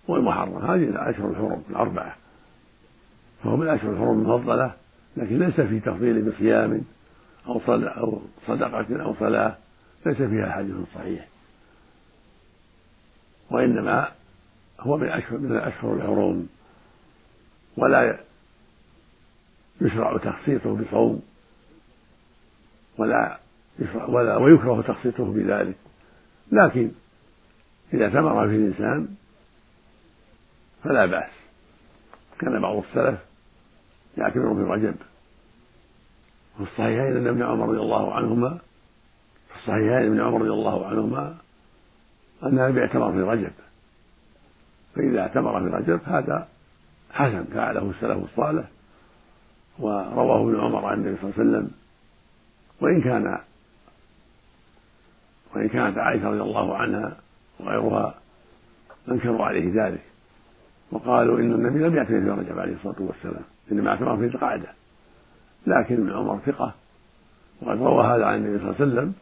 والمحرم. 0.07 0.57
هذه 0.57 0.83
الأشهر 0.83 1.29
الحرم 1.29 1.63
الأربعة 1.69 2.15
فهو 3.43 3.57
من 3.57 3.63
الأشهر 3.63 3.91
الحرم 3.91 4.21
المفضلة 4.21 4.73
لكن 5.17 5.39
ليس 5.39 5.61
في 5.61 5.79
تفضيل 5.79 6.31
بصيام 6.31 6.81
أو 7.47 7.61
أو 7.69 8.21
صدقة 8.47 9.01
أو 9.01 9.15
صلاة 9.19 9.57
ليس 10.05 10.17
فيها 10.17 10.51
حديث 10.51 10.75
صحيح. 10.95 11.27
وإنما 13.51 14.11
هو 14.79 14.97
من 14.97 15.07
أشهر 15.07 15.37
من 15.37 15.51
الأشهر 15.51 15.93
الحرم 15.93 16.47
ولا 17.77 18.19
يشرع 19.81 20.17
تخصيصه 20.17 20.75
بصوم 20.75 21.21
ولا 22.97 23.39
يشرع 23.79 24.05
ولا 24.05 24.37
ويكره 24.37 24.81
تخصيصه 24.81 25.33
بذلك. 25.33 25.75
لكن 26.51 26.91
إذا 27.93 28.09
ثمر 28.09 28.47
في 28.47 28.55
الإنسان 28.55 29.07
فلا 30.83 31.05
بأس. 31.05 31.31
كان 32.39 32.61
بعض 32.61 32.77
السلف 32.77 33.19
يعتبر 34.17 34.55
في 34.55 34.61
رجب 34.61 34.95
في 36.57 36.63
الصحيحين 36.63 37.17
أن 37.17 37.27
ابن 37.27 37.43
عمر 37.43 37.69
رضي 37.69 37.79
الله 37.79 38.13
عنهما 38.13 38.49
في 39.49 39.55
الصحيحين 39.55 40.05
ابن 40.05 40.21
عمر 40.21 40.41
رضي 40.41 40.49
الله 40.49 40.87
عنهما 40.87 41.37
أن 42.43 42.59
النبي 42.59 42.81
اعتمر 42.81 43.11
في 43.11 43.21
رجب 43.21 43.51
فإذا 44.95 45.21
اعتمر 45.21 45.69
في 45.69 45.75
رجب 45.75 45.99
هذا 46.05 46.47
حسن 47.11 47.43
فعله 47.43 47.89
السلف 47.89 48.23
الصالح. 48.23 48.65
ورواه 49.79 50.41
ابن 50.41 50.59
عمر 50.59 50.85
عن 50.85 50.97
النبي 50.97 51.17
صلى 51.21 51.29
الله 51.29 51.39
عليه 51.39 51.49
وسلم. 51.49 51.71
وإن 52.81 53.01
كان 53.01 53.39
وإن 55.55 55.69
كانت 55.69 55.97
عائشة 55.97 56.29
رضي 56.29 56.41
الله 56.41 56.77
عنها 56.77 57.17
وغيرها 57.59 58.15
أنكروا 59.11 59.45
عليه 59.45 59.85
ذلك. 59.85 60.01
وقالوا 60.91 61.39
إن 61.39 61.51
النبي 61.51 61.79
لم 61.79 61.95
يعتمر 61.95 62.21
في 62.21 62.41
رجب 62.41 62.59
عليه 62.59 62.73
الصلاة 62.73 62.95
والسلام 62.99 63.43
إنما 63.71 63.89
اعتمر 63.89 64.17
في 64.17 64.25
القعدة 64.25 64.67
لكن 65.67 65.95
ابن 65.95 66.11
عمر 66.11 66.39
ثقة 66.45 66.73
وقد 67.61 67.81
روى 67.81 68.05
هذا 68.05 68.25
عن 68.25 68.35
النبي 68.35 68.57
صلى 68.57 68.69
الله 68.69 68.81
عليه 68.81 68.91
وسلم 68.91 69.13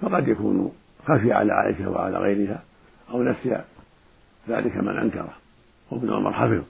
فقد 0.00 0.28
يكون 0.28 0.72
خفي 1.06 1.32
على 1.32 1.52
عائشة 1.52 1.90
وعلى 1.90 2.18
غيرها 2.18 2.62
أو 3.10 3.22
نسي 3.22 3.60
ذلك 4.48 4.76
من 4.76 4.98
أنكره. 4.98 5.34
وابن 5.90 6.12
عمر 6.12 6.32
حفظ 6.32 6.62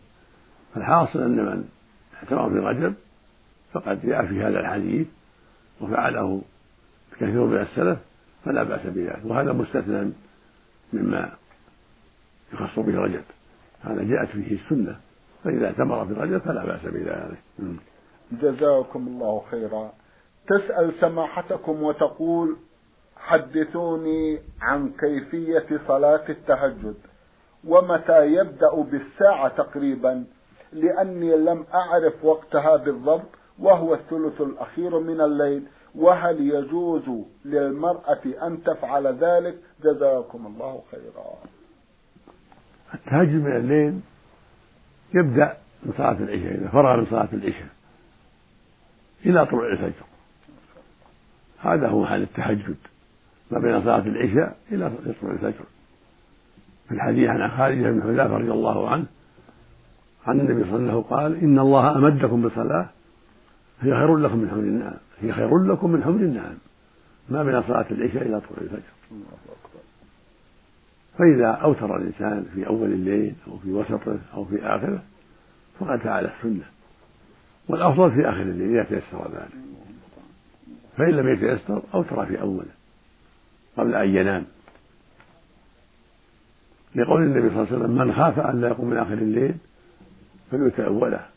فالحاصل 0.74 1.22
أن 1.22 1.36
من 1.36 1.68
اعتمر 2.16 2.50
في 2.50 2.58
رجب 2.58 2.94
فقد 3.72 4.06
جاء 4.06 4.26
في 4.26 4.42
هذا 4.42 4.60
الحديث 4.60 5.06
وفعله 5.80 6.42
كثير 7.16 7.44
من 7.44 7.58
السلف 7.58 7.98
فلا 8.44 8.62
بأس 8.62 8.86
بذلك. 8.86 9.20
وهذا 9.24 9.52
مستثنى 9.52 10.12
مما 10.92 11.32
يخص 12.52 12.78
به 12.78 12.98
رجب. 12.98 13.22
هذا 13.82 14.02
جاءت 14.04 14.28
فيه 14.28 14.54
السنة 14.54 14.96
فإذا 15.44 15.66
اعتمر 15.66 16.06
في 16.06 16.12
رجب 16.12 16.38
فلا 16.38 16.66
بأس 16.66 16.80
بذلك. 16.84 17.38
جزاكم 18.32 19.06
الله 19.08 19.42
خيرا. 19.50 19.92
تسأل 20.48 20.92
سماحتكم 21.00 21.82
وتقول 21.82 22.56
حدثوني 23.16 24.38
عن 24.60 24.90
كيفية 25.00 25.80
صلاة 25.88 26.24
التهجد 26.28 26.94
ومتى 27.64 28.26
يبدأ 28.26 28.74
بالساعة 28.74 29.48
تقريبا 29.48 30.24
لأني 30.72 31.36
لم 31.36 31.64
أعرف 31.74 32.24
وقتها 32.24 32.76
بالضبط 32.76 33.28
وهو 33.58 33.94
الثلث 33.94 34.40
الأخير 34.40 34.98
من 34.98 35.20
الليل 35.20 35.66
وهل 35.94 36.40
يجوز 36.40 37.24
للمرأة 37.44 38.20
أن 38.42 38.62
تفعل 38.62 39.06
ذلك؟ 39.06 39.58
جزاكم 39.84 40.46
الله 40.46 40.82
خيرا. 40.90 41.34
التهجد 42.94 43.42
من 43.42 43.56
الليل 43.56 44.00
يبدأ 45.14 45.56
من 45.82 45.92
صلاة 45.96 46.12
العشاء 46.12 46.54
إذا 46.54 46.68
فرغ 46.68 46.96
من 46.96 47.06
صلاة 47.06 47.28
العشاء 47.32 47.68
إلى 49.26 49.46
طلوع 49.46 49.72
الفجر. 49.72 50.04
هذا 51.58 51.88
هو 51.88 52.06
حال 52.06 52.22
التهجد 52.22 52.76
ما 53.50 53.58
بين 53.58 53.82
صلاة 53.82 54.06
العشاء 54.06 54.56
إلى 54.72 54.90
طلوع 55.20 55.32
الفجر. 55.32 55.64
في 56.88 56.94
الحديث 56.94 57.28
عن 57.28 57.50
خالد 57.50 57.86
بن 57.86 58.02
حذافة 58.02 58.36
رضي 58.36 58.52
الله 58.52 58.90
عنه 58.90 59.06
عن 60.26 60.40
النبي 60.40 60.64
صلى 60.64 60.76
الله 60.76 60.90
عليه 60.90 60.98
وسلم 60.98 61.16
قال 61.16 61.36
إن 61.36 61.58
الله 61.58 61.96
أمدكم 61.96 62.42
بصلاة 62.42 62.88
هي 63.82 63.90
خير 63.90 64.16
لكم 64.16 64.38
من 64.38 64.50
حمر 64.50 64.60
النعم 64.60 64.96
هي 65.20 65.32
خير 65.32 65.58
لكم 65.58 65.90
من 65.90 66.04
حمر 66.04 66.20
النعم 66.20 66.54
ما 67.28 67.42
بين 67.42 67.62
صلاة 67.62 67.86
العشاء 67.90 68.22
إلى 68.22 68.40
طلوع 68.40 68.58
الفجر. 68.60 68.82
فإذا 71.18 71.46
أوتر 71.46 71.96
الإنسان 71.96 72.46
في 72.54 72.66
أول 72.66 72.92
الليل 72.92 73.34
أو 73.48 73.58
في 73.58 73.72
وسطه 73.72 74.18
أو 74.34 74.44
في 74.44 74.66
آخره 74.66 75.02
فقد 75.80 75.98
فعل 75.98 76.24
السنة. 76.24 76.64
والأفضل 77.68 78.12
في 78.12 78.28
آخر 78.28 78.42
الليل 78.42 78.70
إذا 78.70 78.82
تيسر 78.84 79.30
ذلك. 79.34 79.62
فإن 80.96 81.10
لم 81.10 81.28
يتيسر 81.28 81.82
أوتر 81.94 82.26
في 82.26 82.40
أوله 82.40 82.70
قبل 83.76 83.94
أن 83.94 84.08
ينام. 84.08 84.44
لقول 86.94 87.22
النبي 87.22 87.48
صلى 87.48 87.62
الله 87.62 87.66
عليه 87.72 87.76
وسلم 87.76 87.98
من 87.98 88.14
خاف 88.14 88.38
أن 88.38 88.60
لا 88.60 88.68
يقوم 88.68 88.90
من 88.90 88.96
آخر 88.96 89.12
الليل 89.12 89.54
فليؤتى 90.50 90.86
أوله. 90.86 91.31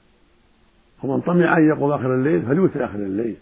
ومن 1.05 1.21
طمع 1.21 1.57
أن 1.57 1.67
يقوم 1.67 1.91
آخر 1.91 2.15
الليل 2.15 2.41
فليؤتى 2.41 2.85
آخر 2.85 2.95
الليل. 2.95 3.35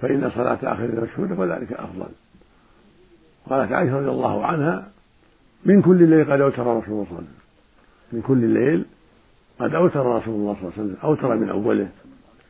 فإن 0.00 0.30
صلاة 0.30 0.58
آخر 0.62 0.84
الليل 0.84 1.00
مشهودة 1.00 1.34
وذلك 1.34 1.72
أفضل. 1.72 2.06
قالت 3.50 3.72
عائشة 3.72 3.96
رضي 3.96 4.08
الله 4.08 4.46
عنها 4.46 4.88
من 5.64 5.82
كل 5.82 6.08
ليل 6.08 6.32
قد 6.32 6.40
أوتر 6.40 6.62
رسول 6.62 6.68
الله 6.68 6.82
صلى 6.84 6.94
الله 6.94 7.04
عليه 7.06 7.14
وسلم. 7.14 7.34
من 8.12 8.22
كل 8.22 8.38
ليل 8.38 8.84
قد 9.58 9.74
أوتر 9.74 10.06
رسول 10.06 10.34
الله 10.34 10.54
صلى 10.54 10.62
الله 10.62 10.72
عليه 10.76 10.82
وسلم. 10.82 10.96
أوتر 11.04 11.36
من 11.36 11.48
أوله 11.50 11.88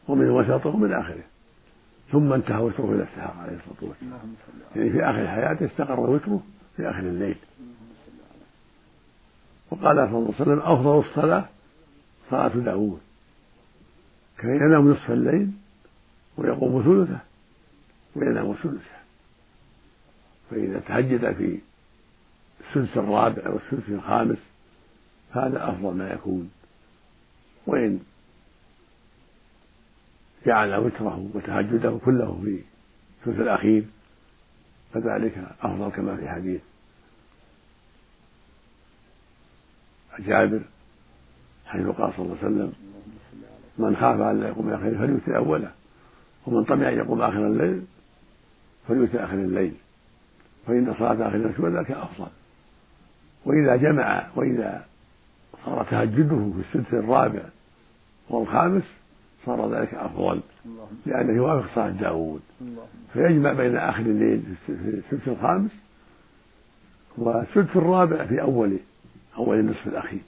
ومن 0.09 0.31
وسطه 0.31 0.71
ومن 0.71 0.93
آخره. 0.93 1.25
ثم 2.13 2.33
انتهى 2.33 2.63
وتره 2.63 2.93
إلى 2.93 3.03
السحر 3.03 3.35
عليه 3.41 3.57
الصلاة 3.57 3.91
والسلام. 3.91 4.35
يعني 4.77 4.91
في 4.91 5.05
آخر 5.05 5.29
حياته 5.29 5.67
استقر 5.67 6.01
وتره 6.01 6.43
في 6.77 6.91
آخر 6.91 6.99
الليل. 6.99 7.37
وقال 9.71 9.97
صلى 9.97 10.19
الله 10.19 10.35
عليه 10.41 10.41
وسلم 10.41 10.59
أفضل 10.59 10.99
الصلاة 10.99 11.45
صلاة 12.31 12.49
داوود 12.49 13.01
كان 14.40 14.55
ينام 14.55 14.90
نصف 14.90 15.11
الليل 15.11 15.50
ويقوم 16.37 16.83
ثلثه 16.83 17.20
وينام 18.16 18.55
ثلثه. 18.55 19.00
فإذا 20.50 20.81
تهجد 20.81 21.33
في 21.33 21.59
السدس 22.61 22.96
الرابع 22.96 23.46
أو 23.46 23.57
السدس 23.57 23.88
الخامس 23.88 24.38
هذا 25.33 25.70
أفضل 25.70 25.94
ما 25.94 26.11
يكون. 26.12 26.50
وإن 27.66 28.00
جعل 30.46 30.74
وتره 30.74 31.31
وتهجده 31.35 31.98
كله 32.05 32.40
في 32.44 32.62
الثلث 33.20 33.40
الأخير 33.40 33.85
فذلك 34.94 35.44
أفضل 35.62 35.90
كما 35.90 36.16
في 36.16 36.29
حديث 36.29 36.61
جابر 40.18 40.61
حيث 41.66 41.87
قال 41.87 42.12
صلى 42.16 42.24
الله 42.24 42.37
عليه 42.42 42.46
وسلم 42.46 42.72
من 43.81 43.97
خاف 43.97 44.21
أن 44.21 44.40
لا 44.40 44.49
يقوم 44.49 44.71
آخر 44.71 44.90
فليؤتي 44.99 45.37
أوله. 45.37 45.71
ومن 46.47 46.64
طمع 46.64 46.88
أن 46.88 46.99
يقوم 46.99 47.23
آخر 47.23 47.47
الليل 47.47 47.83
فليؤتي 48.88 49.25
آخر 49.25 49.35
الليل. 49.35 49.75
فإن 50.66 50.95
صلاة 50.99 51.29
آخر 51.29 51.35
الليل 51.35 51.77
ذلك 51.77 51.90
أفضل. 51.90 52.29
وإذا 53.45 53.77
جمع 53.77 54.27
وإذا 54.37 54.85
صار 55.64 55.87
تهجده 55.90 56.53
في 56.57 56.79
السدس 56.79 56.95
الرابع 56.95 57.43
والخامس 58.31 58.85
صار 59.47 59.75
ذلك 59.75 59.95
أفضل. 59.95 60.40
لأنه 61.07 61.33
يوافق 61.33 61.75
صلاة 61.75 61.90
داود 61.90 62.40
فيجمع 63.12 63.53
بين 63.53 63.77
آخر 63.77 64.03
الليل 64.03 64.43
في 64.66 64.73
السدس 64.73 65.29
الخامس 65.29 65.71
والسدس 67.19 67.77
الرابع 67.77 68.27
في 68.27 68.40
أول 68.43 68.77
أول 69.37 69.59
النصف 69.59 69.87
الأخير. 69.87 70.21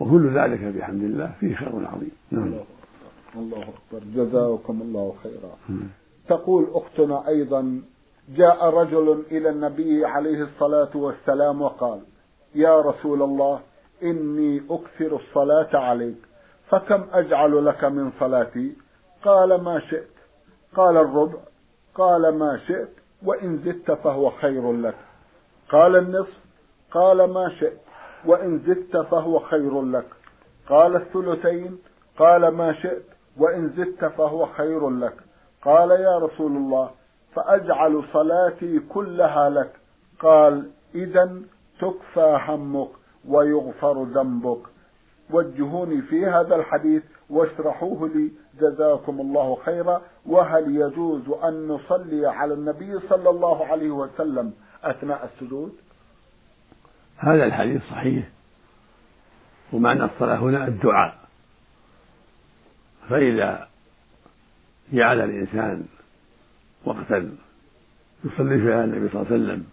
وكل 0.00 0.38
ذلك 0.38 0.60
بحمد 0.60 1.02
الله 1.02 1.32
فيه 1.40 1.54
خير 1.54 1.86
عظيم. 1.86 2.12
نعم. 2.30 2.54
الله 3.36 3.62
أكبر. 3.62 4.04
جزاكم 4.14 4.82
الله 4.82 5.14
خيرا. 5.22 5.78
تقول 6.28 6.66
أختنا 6.74 7.28
أيضا 7.28 7.82
جاء 8.28 8.64
رجل 8.64 9.22
إلى 9.30 9.48
النبي 9.48 10.04
عليه 10.04 10.42
الصلاة 10.42 10.96
والسلام 10.96 11.62
وقال 11.62 12.00
يا 12.54 12.80
رسول 12.80 13.22
الله 13.22 13.60
إني 14.02 14.62
أكثر 14.70 15.16
الصلاة 15.16 15.76
عليك 15.76 16.16
فكم 16.68 17.06
أجعل 17.12 17.66
لك 17.66 17.84
من 17.84 18.12
صلاتي؟ 18.20 18.76
قال 19.24 19.62
ما 19.62 19.80
شئت. 19.80 20.08
قال 20.76 20.96
الربع. 20.96 21.38
قال 21.94 22.38
ما 22.38 22.60
شئت 22.66 22.92
وإن 23.22 23.58
زدت 23.58 23.90
فهو 23.90 24.30
خير 24.30 24.72
لك. 24.72 24.96
قال 25.70 25.96
النصف. 25.96 26.38
قال 26.90 27.24
ما 27.24 27.48
شئت. 27.60 27.80
وإن 28.26 28.58
زدت 28.58 28.96
فهو 28.96 29.38
خير 29.38 29.82
لك. 29.82 30.06
قال 30.68 30.96
الثلثين 30.96 31.78
قال 32.18 32.48
ما 32.48 32.72
شئت 32.72 33.04
وإن 33.36 33.68
زدت 33.68 34.04
فهو 34.04 34.46
خير 34.46 34.90
لك. 34.90 35.14
قال 35.62 35.90
يا 35.90 36.18
رسول 36.18 36.52
الله 36.56 36.90
فأجعل 37.34 38.04
صلاتي 38.12 38.78
كلها 38.78 39.50
لك. 39.50 39.72
قال 40.20 40.70
إذا 40.94 41.42
تكفى 41.80 42.38
همك 42.48 42.88
ويغفر 43.28 44.02
ذنبك. 44.02 44.60
وجهوني 45.30 46.02
في 46.02 46.26
هذا 46.26 46.56
الحديث 46.56 47.02
واشرحوه 47.30 48.08
لي 48.08 48.32
جزاكم 48.60 49.20
الله 49.20 49.54
خيرا. 49.54 50.02
وهل 50.26 50.76
يجوز 50.76 51.28
أن 51.44 51.68
نصلي 51.68 52.26
على 52.26 52.54
النبي 52.54 52.98
صلى 53.08 53.30
الله 53.30 53.66
عليه 53.66 53.90
وسلم 53.90 54.52
أثناء 54.84 55.30
السجود؟ 55.34 55.72
هذا 57.16 57.44
الحديث 57.44 57.82
صحيح. 57.90 58.28
ومعنى 59.72 60.04
الصلاة 60.04 60.36
هنا 60.36 60.68
الدعاء. 60.68 61.18
فإذا 63.08 63.68
جعل 64.92 65.20
الإنسان 65.20 65.86
وقتا 66.84 67.36
يصلي 68.24 68.58
فيها 68.58 68.84
النبي 68.84 69.08
صلى 69.08 69.22
الله 69.22 69.32
عليه 69.32 69.44
وسلم 69.44 69.64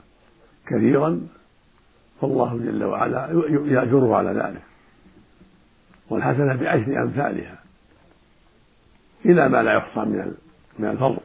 كثيرا 0.68 1.28
فالله 2.22 2.58
جل 2.58 2.84
وعلا 2.84 3.28
يأجره 3.66 4.16
على 4.16 4.30
ذلك. 4.30 4.62
والحسنة 6.10 6.56
بعشر 6.56 7.04
أمثالها. 7.04 7.60
إلى 9.26 9.50
ما 9.50 9.64
لا 9.64 9.74
يحصى 9.74 10.00
من 10.00 10.34
من 10.80 10.90
الفضل. 10.90 11.18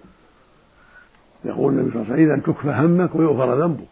يقول 1.44 1.72
النبي 1.72 1.90
صلى 1.90 2.02
الله 2.02 2.12
عليه 2.12 2.24
وسلم 2.24 2.32
إذا 2.32 2.42
تكفى 2.52 2.68
همك 2.68 3.14
ويغفر 3.14 3.60
ذنبك. 3.64 3.88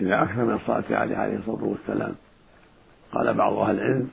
إذا 0.00 0.22
أكثر 0.22 0.44
من 0.44 0.54
الصلاة 0.54 0.84
عليه 0.90 1.16
عليه 1.16 1.36
الصلاة 1.36 1.64
والسلام. 1.64 2.14
قال 3.12 3.34
بعض 3.34 3.52
أهل 3.52 3.74
العلم 3.74 4.10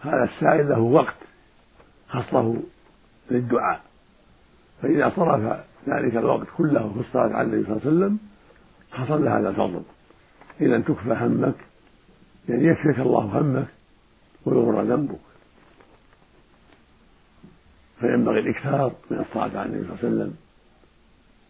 هذا 0.00 0.24
السائل 0.24 0.68
له 0.68 0.80
وقت 0.80 1.16
خصه 2.08 2.56
للدعاء. 3.30 3.80
فإذا 4.82 5.12
صرف 5.16 5.60
ذلك 5.88 6.16
الوقت 6.16 6.46
كله 6.56 6.92
في 6.92 7.00
الصلاة 7.00 7.36
على 7.36 7.42
النبي 7.42 7.64
صلى 7.64 7.76
الله 7.76 7.86
عليه 7.86 7.96
وسلم 7.96 8.18
حصل 8.92 9.28
هذا 9.28 9.48
الفضل. 9.48 9.82
إذا 10.60 10.80
تكفى 10.80 11.16
همك 11.20 11.54
يعني 12.48 12.64
يكفيك 12.64 12.98
الله 12.98 13.20
همك 13.20 13.66
ويغفر 14.44 14.82
ذنبك. 14.82 15.18
فينبغي 18.00 18.38
الإكثار 18.38 18.92
من 19.10 19.18
الصلاة 19.18 19.58
على 19.58 19.64
النبي 19.64 19.84
صلى 19.84 19.94
الله 19.94 19.98
عليه 19.98 20.08
وسلم. 20.08 20.36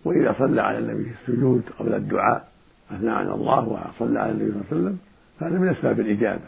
وإذا 0.05 0.35
صلى 0.38 0.62
على 0.62 0.79
النبي 0.79 1.05
في 1.05 1.20
السجود 1.20 1.62
قبل 1.79 1.94
الدعاء 1.94 2.56
أثنى 2.90 3.11
على 3.11 3.35
الله 3.35 3.68
وصلى 3.68 4.20
على 4.20 4.33
النبي 4.33 4.53
صلى 4.53 4.61
الله 4.61 4.66
عليه 4.70 4.77
وسلم 4.81 4.99
فهذا 5.40 5.59
من 5.59 5.68
أسباب 5.68 6.01
الإجابة. 6.01 6.44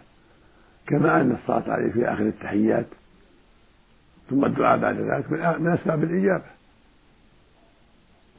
كما 0.87 1.21
أن 1.21 1.33
الصلاة 1.43 1.73
عليه 1.73 1.93
في 1.93 2.13
آخر 2.13 2.23
التحيات 2.23 2.87
ثم 4.31 4.45
الدعاء 4.45 4.79
بعد 4.79 4.97
ذلك 4.97 5.31
من 5.61 5.73
أسباب 5.73 6.05
الإجابة. 6.05 6.45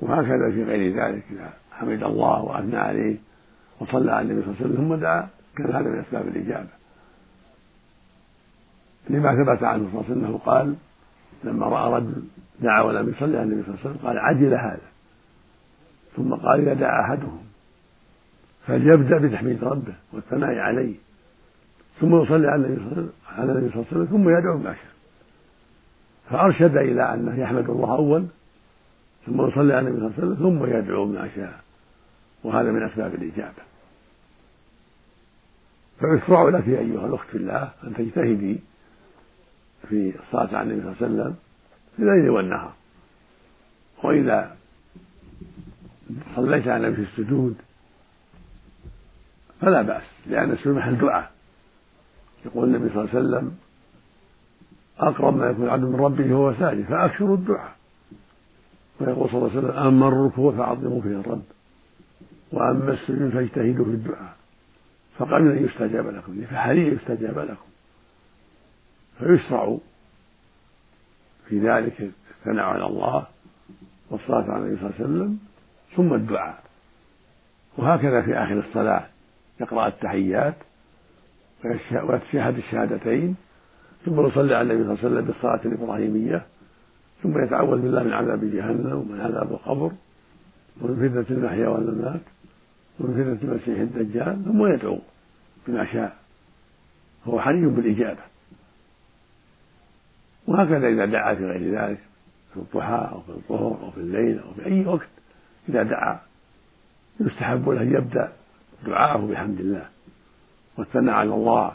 وهكذا 0.01 0.51
في 0.51 0.63
غير 0.63 0.95
ذلك 1.03 1.23
إذا 1.31 1.53
حمد 1.71 2.03
الله 2.03 2.41
وأثنى 2.41 2.77
عليه 2.77 3.17
وصلى 3.79 4.11
على 4.11 4.31
النبي 4.31 4.41
صلى 4.41 4.51
الله 4.51 4.61
عليه 4.61 4.73
وسلم 4.73 4.87
ثم 4.87 4.95
دعا 4.95 5.27
كان 5.57 5.67
هذا 5.67 5.89
من 5.89 5.99
أسباب 5.99 6.27
الإجابة. 6.27 6.69
لما 9.09 9.43
ثبت 9.43 9.63
عنه 9.63 9.89
صلى 9.91 9.91
الله 9.91 10.03
عليه 10.03 10.11
وسلم 10.11 10.25
أنه 10.25 10.37
قال 10.37 10.75
لما 11.43 11.65
رأى 11.65 11.93
رجل 11.93 12.23
دعا 12.59 12.81
ولم 12.81 13.09
يصلي 13.09 13.37
على 13.37 13.43
النبي 13.43 13.63
صلى 13.63 13.73
الله 13.73 13.79
عليه 13.85 13.89
وسلم 13.89 14.07
قال 14.07 14.19
عجل 14.19 14.53
هذا. 14.53 14.89
ثم 16.15 16.33
قال 16.33 16.61
إذا 16.61 16.73
دعا 16.73 17.01
أحدهم. 17.01 17.48
فليبدأ 18.69 19.17
بتحميد 19.17 19.63
ربه 19.63 19.93
والثناء 20.13 20.55
عليه 20.55 20.95
ثم 21.99 22.21
يصلي 22.21 22.47
على 22.47 22.55
النبي 22.55 22.75
صلى 22.79 22.91
الله 22.91 23.15
عليه 23.27 23.79
وسلم 23.79 24.05
ثم 24.05 24.29
يدعو 24.29 24.57
ما 24.57 24.73
شاء 24.73 24.91
فأرشد 26.29 26.77
إلى 26.77 27.13
أنه 27.13 27.39
يحمد 27.39 27.69
الله 27.69 27.95
أول 27.95 28.25
ثم 29.25 29.47
يصلي 29.47 29.73
على 29.73 29.87
النبي 29.87 29.99
صلى 29.99 30.07
الله 30.07 30.17
عليه 30.17 30.27
وسلم 30.27 30.35
ثم 30.35 30.77
يدعو 30.77 31.05
ما 31.05 31.29
شاء 31.35 31.59
وهذا 32.43 32.71
من 32.71 32.83
أسباب 32.83 33.15
الإجابة. 33.15 33.63
فيشرع 35.99 36.49
لك 36.49 36.67
أيها 36.67 37.05
الأخت 37.05 37.27
في 37.27 37.37
الله 37.37 37.71
أن 37.83 37.93
تجتهدي 37.93 38.59
في 39.89 40.13
الصلاة 40.19 40.57
على 40.57 40.73
النبي 40.73 40.81
صلى 40.81 41.07
الله 41.07 41.23
عليه 41.23 41.31
وسلم 41.31 41.35
في 41.95 42.03
الليل 42.03 42.29
والنهار. 42.29 42.73
وإذا 44.03 44.55
صليت 46.35 46.67
على 46.67 46.87
النبي 46.87 47.05
في 47.05 47.11
السجود 47.11 47.55
فلا 49.61 49.81
بأس 49.81 50.03
لأن 50.27 50.51
السجود 50.51 50.75
محل 50.75 50.97
دعاء. 50.97 51.31
يقول 52.45 52.75
النبي 52.75 52.93
صلى 52.93 53.01
الله 53.01 53.15
عليه 53.15 53.27
وسلم 53.27 53.57
أقرب 54.99 55.37
ما 55.37 55.49
يكون 55.49 55.65
العبد 55.65 55.83
من 55.83 55.95
ربه 55.95 56.33
وهو 56.33 56.53
ساجد 56.53 56.85
فأكثروا 56.85 57.37
الدعاء. 57.37 57.75
ويقول 58.99 59.29
صلى 59.29 59.37
الله 59.37 59.49
عليه 59.49 59.59
وسلم 59.59 59.77
أما 59.87 60.07
الركوع 60.07 60.55
فعظموا 60.55 61.01
فيه 61.01 61.19
الرب 61.19 61.43
وأما 62.51 62.93
السجود 62.93 63.29
فاجتهدوا 63.29 63.85
في 63.85 63.91
الدعاء. 63.91 64.35
فقليلا 65.17 65.61
يستجاب 65.61 66.07
لكم 66.07 66.41
فحري 66.51 66.87
يستجاب 66.87 67.39
لكم. 67.39 67.69
فيشرع 69.19 69.77
في 71.47 71.59
ذلك 71.59 72.11
الثناء 72.37 72.65
على 72.65 72.85
الله 72.85 73.27
والصلاة 74.09 74.51
على 74.51 74.63
النبي 74.63 74.79
صلى 74.79 74.89
الله 74.89 74.95
عليه 74.99 75.05
وسلم 75.05 75.39
ثم 75.95 76.13
الدعاء. 76.13 76.63
وهكذا 77.77 78.21
في 78.21 78.33
آخر 78.33 78.59
الصلاة. 78.59 79.07
يقرأ 79.59 79.87
التحيات 79.87 80.55
ويتشهد 82.03 82.57
الشهادتين 82.57 83.35
ثم 84.05 84.27
يصلي 84.27 84.55
على 84.55 84.73
النبي 84.73 84.83
صلى 84.83 84.93
الله 84.93 85.05
عليه 85.05 85.15
وسلم 85.15 85.25
بالصلاة 85.25 85.61
الإبراهيمية 85.65 86.45
ثم 87.23 87.43
يتعوذ 87.43 87.81
بالله 87.81 88.03
من 88.03 88.13
عذاب 88.13 88.51
جهنم 88.51 88.93
ومن 88.93 89.21
عذاب 89.21 89.51
القبر 89.51 89.91
ومن 90.81 91.09
فتنة 91.09 91.37
المحيا 91.37 91.67
والممات 91.67 92.21
ومن 92.99 93.13
فتنة 93.13 93.49
المسيح 93.49 93.79
الدجال 93.79 94.45
ثم 94.45 94.73
يدعو 94.73 94.99
بما 95.67 95.85
شاء 95.85 96.17
هو 97.25 97.41
حري 97.41 97.65
بالإجابة. 97.65 98.21
وهكذا 100.47 100.87
إذا 100.87 101.05
دعا 101.05 101.35
في 101.35 101.45
غير 101.45 101.79
ذلك 101.79 101.99
في 102.53 102.57
الضحى 102.57 103.09
أو 103.11 103.21
في 103.21 103.29
الظهر 103.29 103.79
أو 103.83 103.91
في 103.91 103.97
الليل 103.97 104.39
أو 104.39 104.53
في 104.53 104.65
أي 104.65 104.85
وقت 104.85 105.09
إذا 105.69 105.83
دعا 105.83 106.19
يستحب 107.19 107.69
له 107.69 107.81
أن 107.81 107.93
يبدأ 107.93 108.31
دعاءه 108.85 109.17
بحمد 109.17 109.59
الله 109.59 109.85
والثناء 110.77 111.15
على 111.15 111.33
الله 111.33 111.71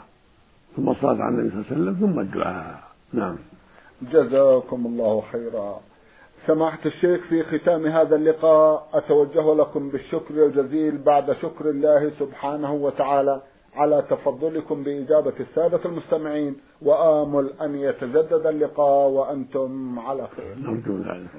ثم 0.75 0.89
الصلاة 0.89 1.23
على 1.23 1.35
النبي 1.35 1.49
صلى 1.49 1.59
الله 1.59 1.71
عليه 1.71 1.81
وسلم 1.81 2.07
ثم 2.07 2.19
الدعاء 2.19 2.83
نعم. 3.13 3.37
جزاكم 4.01 4.85
الله 4.85 5.23
خيرا. 5.31 5.79
سماحة 6.47 6.79
الشيخ 6.85 7.21
في 7.29 7.43
ختام 7.43 7.85
هذا 7.85 8.15
اللقاء 8.15 8.89
أتوجه 8.93 9.55
لكم 9.55 9.89
بالشكر 9.89 10.45
الجزيل 10.45 10.97
بعد 10.97 11.31
شكر 11.31 11.69
الله 11.69 12.11
سبحانه 12.19 12.73
وتعالى 12.73 13.41
على 13.75 14.05
تفضلكم 14.09 14.83
بإجابة 14.83 15.33
السادة 15.39 15.79
المستمعين 15.85 16.55
وآمل 16.81 17.53
أن 17.61 17.75
يتجدد 17.75 18.45
اللقاء 18.45 19.09
وأنتم 19.09 19.99
على 19.99 20.27
خير. 20.37 20.55
نرجو 20.57 20.97
ذلك. 20.97 21.29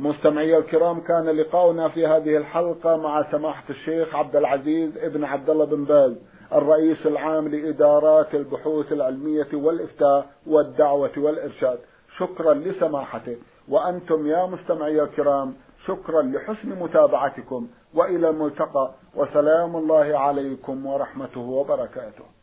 مستمعي 0.00 0.56
الكرام 0.58 1.00
كان 1.00 1.28
لقاؤنا 1.28 1.88
في 1.88 2.06
هذه 2.06 2.36
الحلقة 2.36 2.96
مع 2.96 3.30
سماحة 3.30 3.64
الشيخ 3.70 4.14
عبد 4.14 4.36
العزيز 4.36 4.98
ابن 4.98 5.24
عبد 5.24 5.50
الله 5.50 5.64
بن 5.64 5.84
باز 5.84 6.12
الرئيس 6.52 7.06
العام 7.06 7.48
لإدارات 7.48 8.34
البحوث 8.34 8.92
العلمية 8.92 9.48
والإفتاء 9.52 10.26
والدعوة 10.46 11.12
والإرشاد. 11.16 11.78
شكرا 12.18 12.54
لسماحته. 12.54 13.36
وأنتم 13.68 14.26
يا 14.26 14.46
مستمعي 14.46 15.02
الكرام 15.02 15.54
شكرا 15.86 16.22
لحسن 16.22 16.68
متابعتكم 16.68 17.68
وإلى 17.94 18.28
الملتقى. 18.30 18.90
وسلام 19.14 19.76
الله 19.76 20.18
عليكم 20.18 20.86
ورحمته 20.86 21.40
وبركاته. 21.40 22.39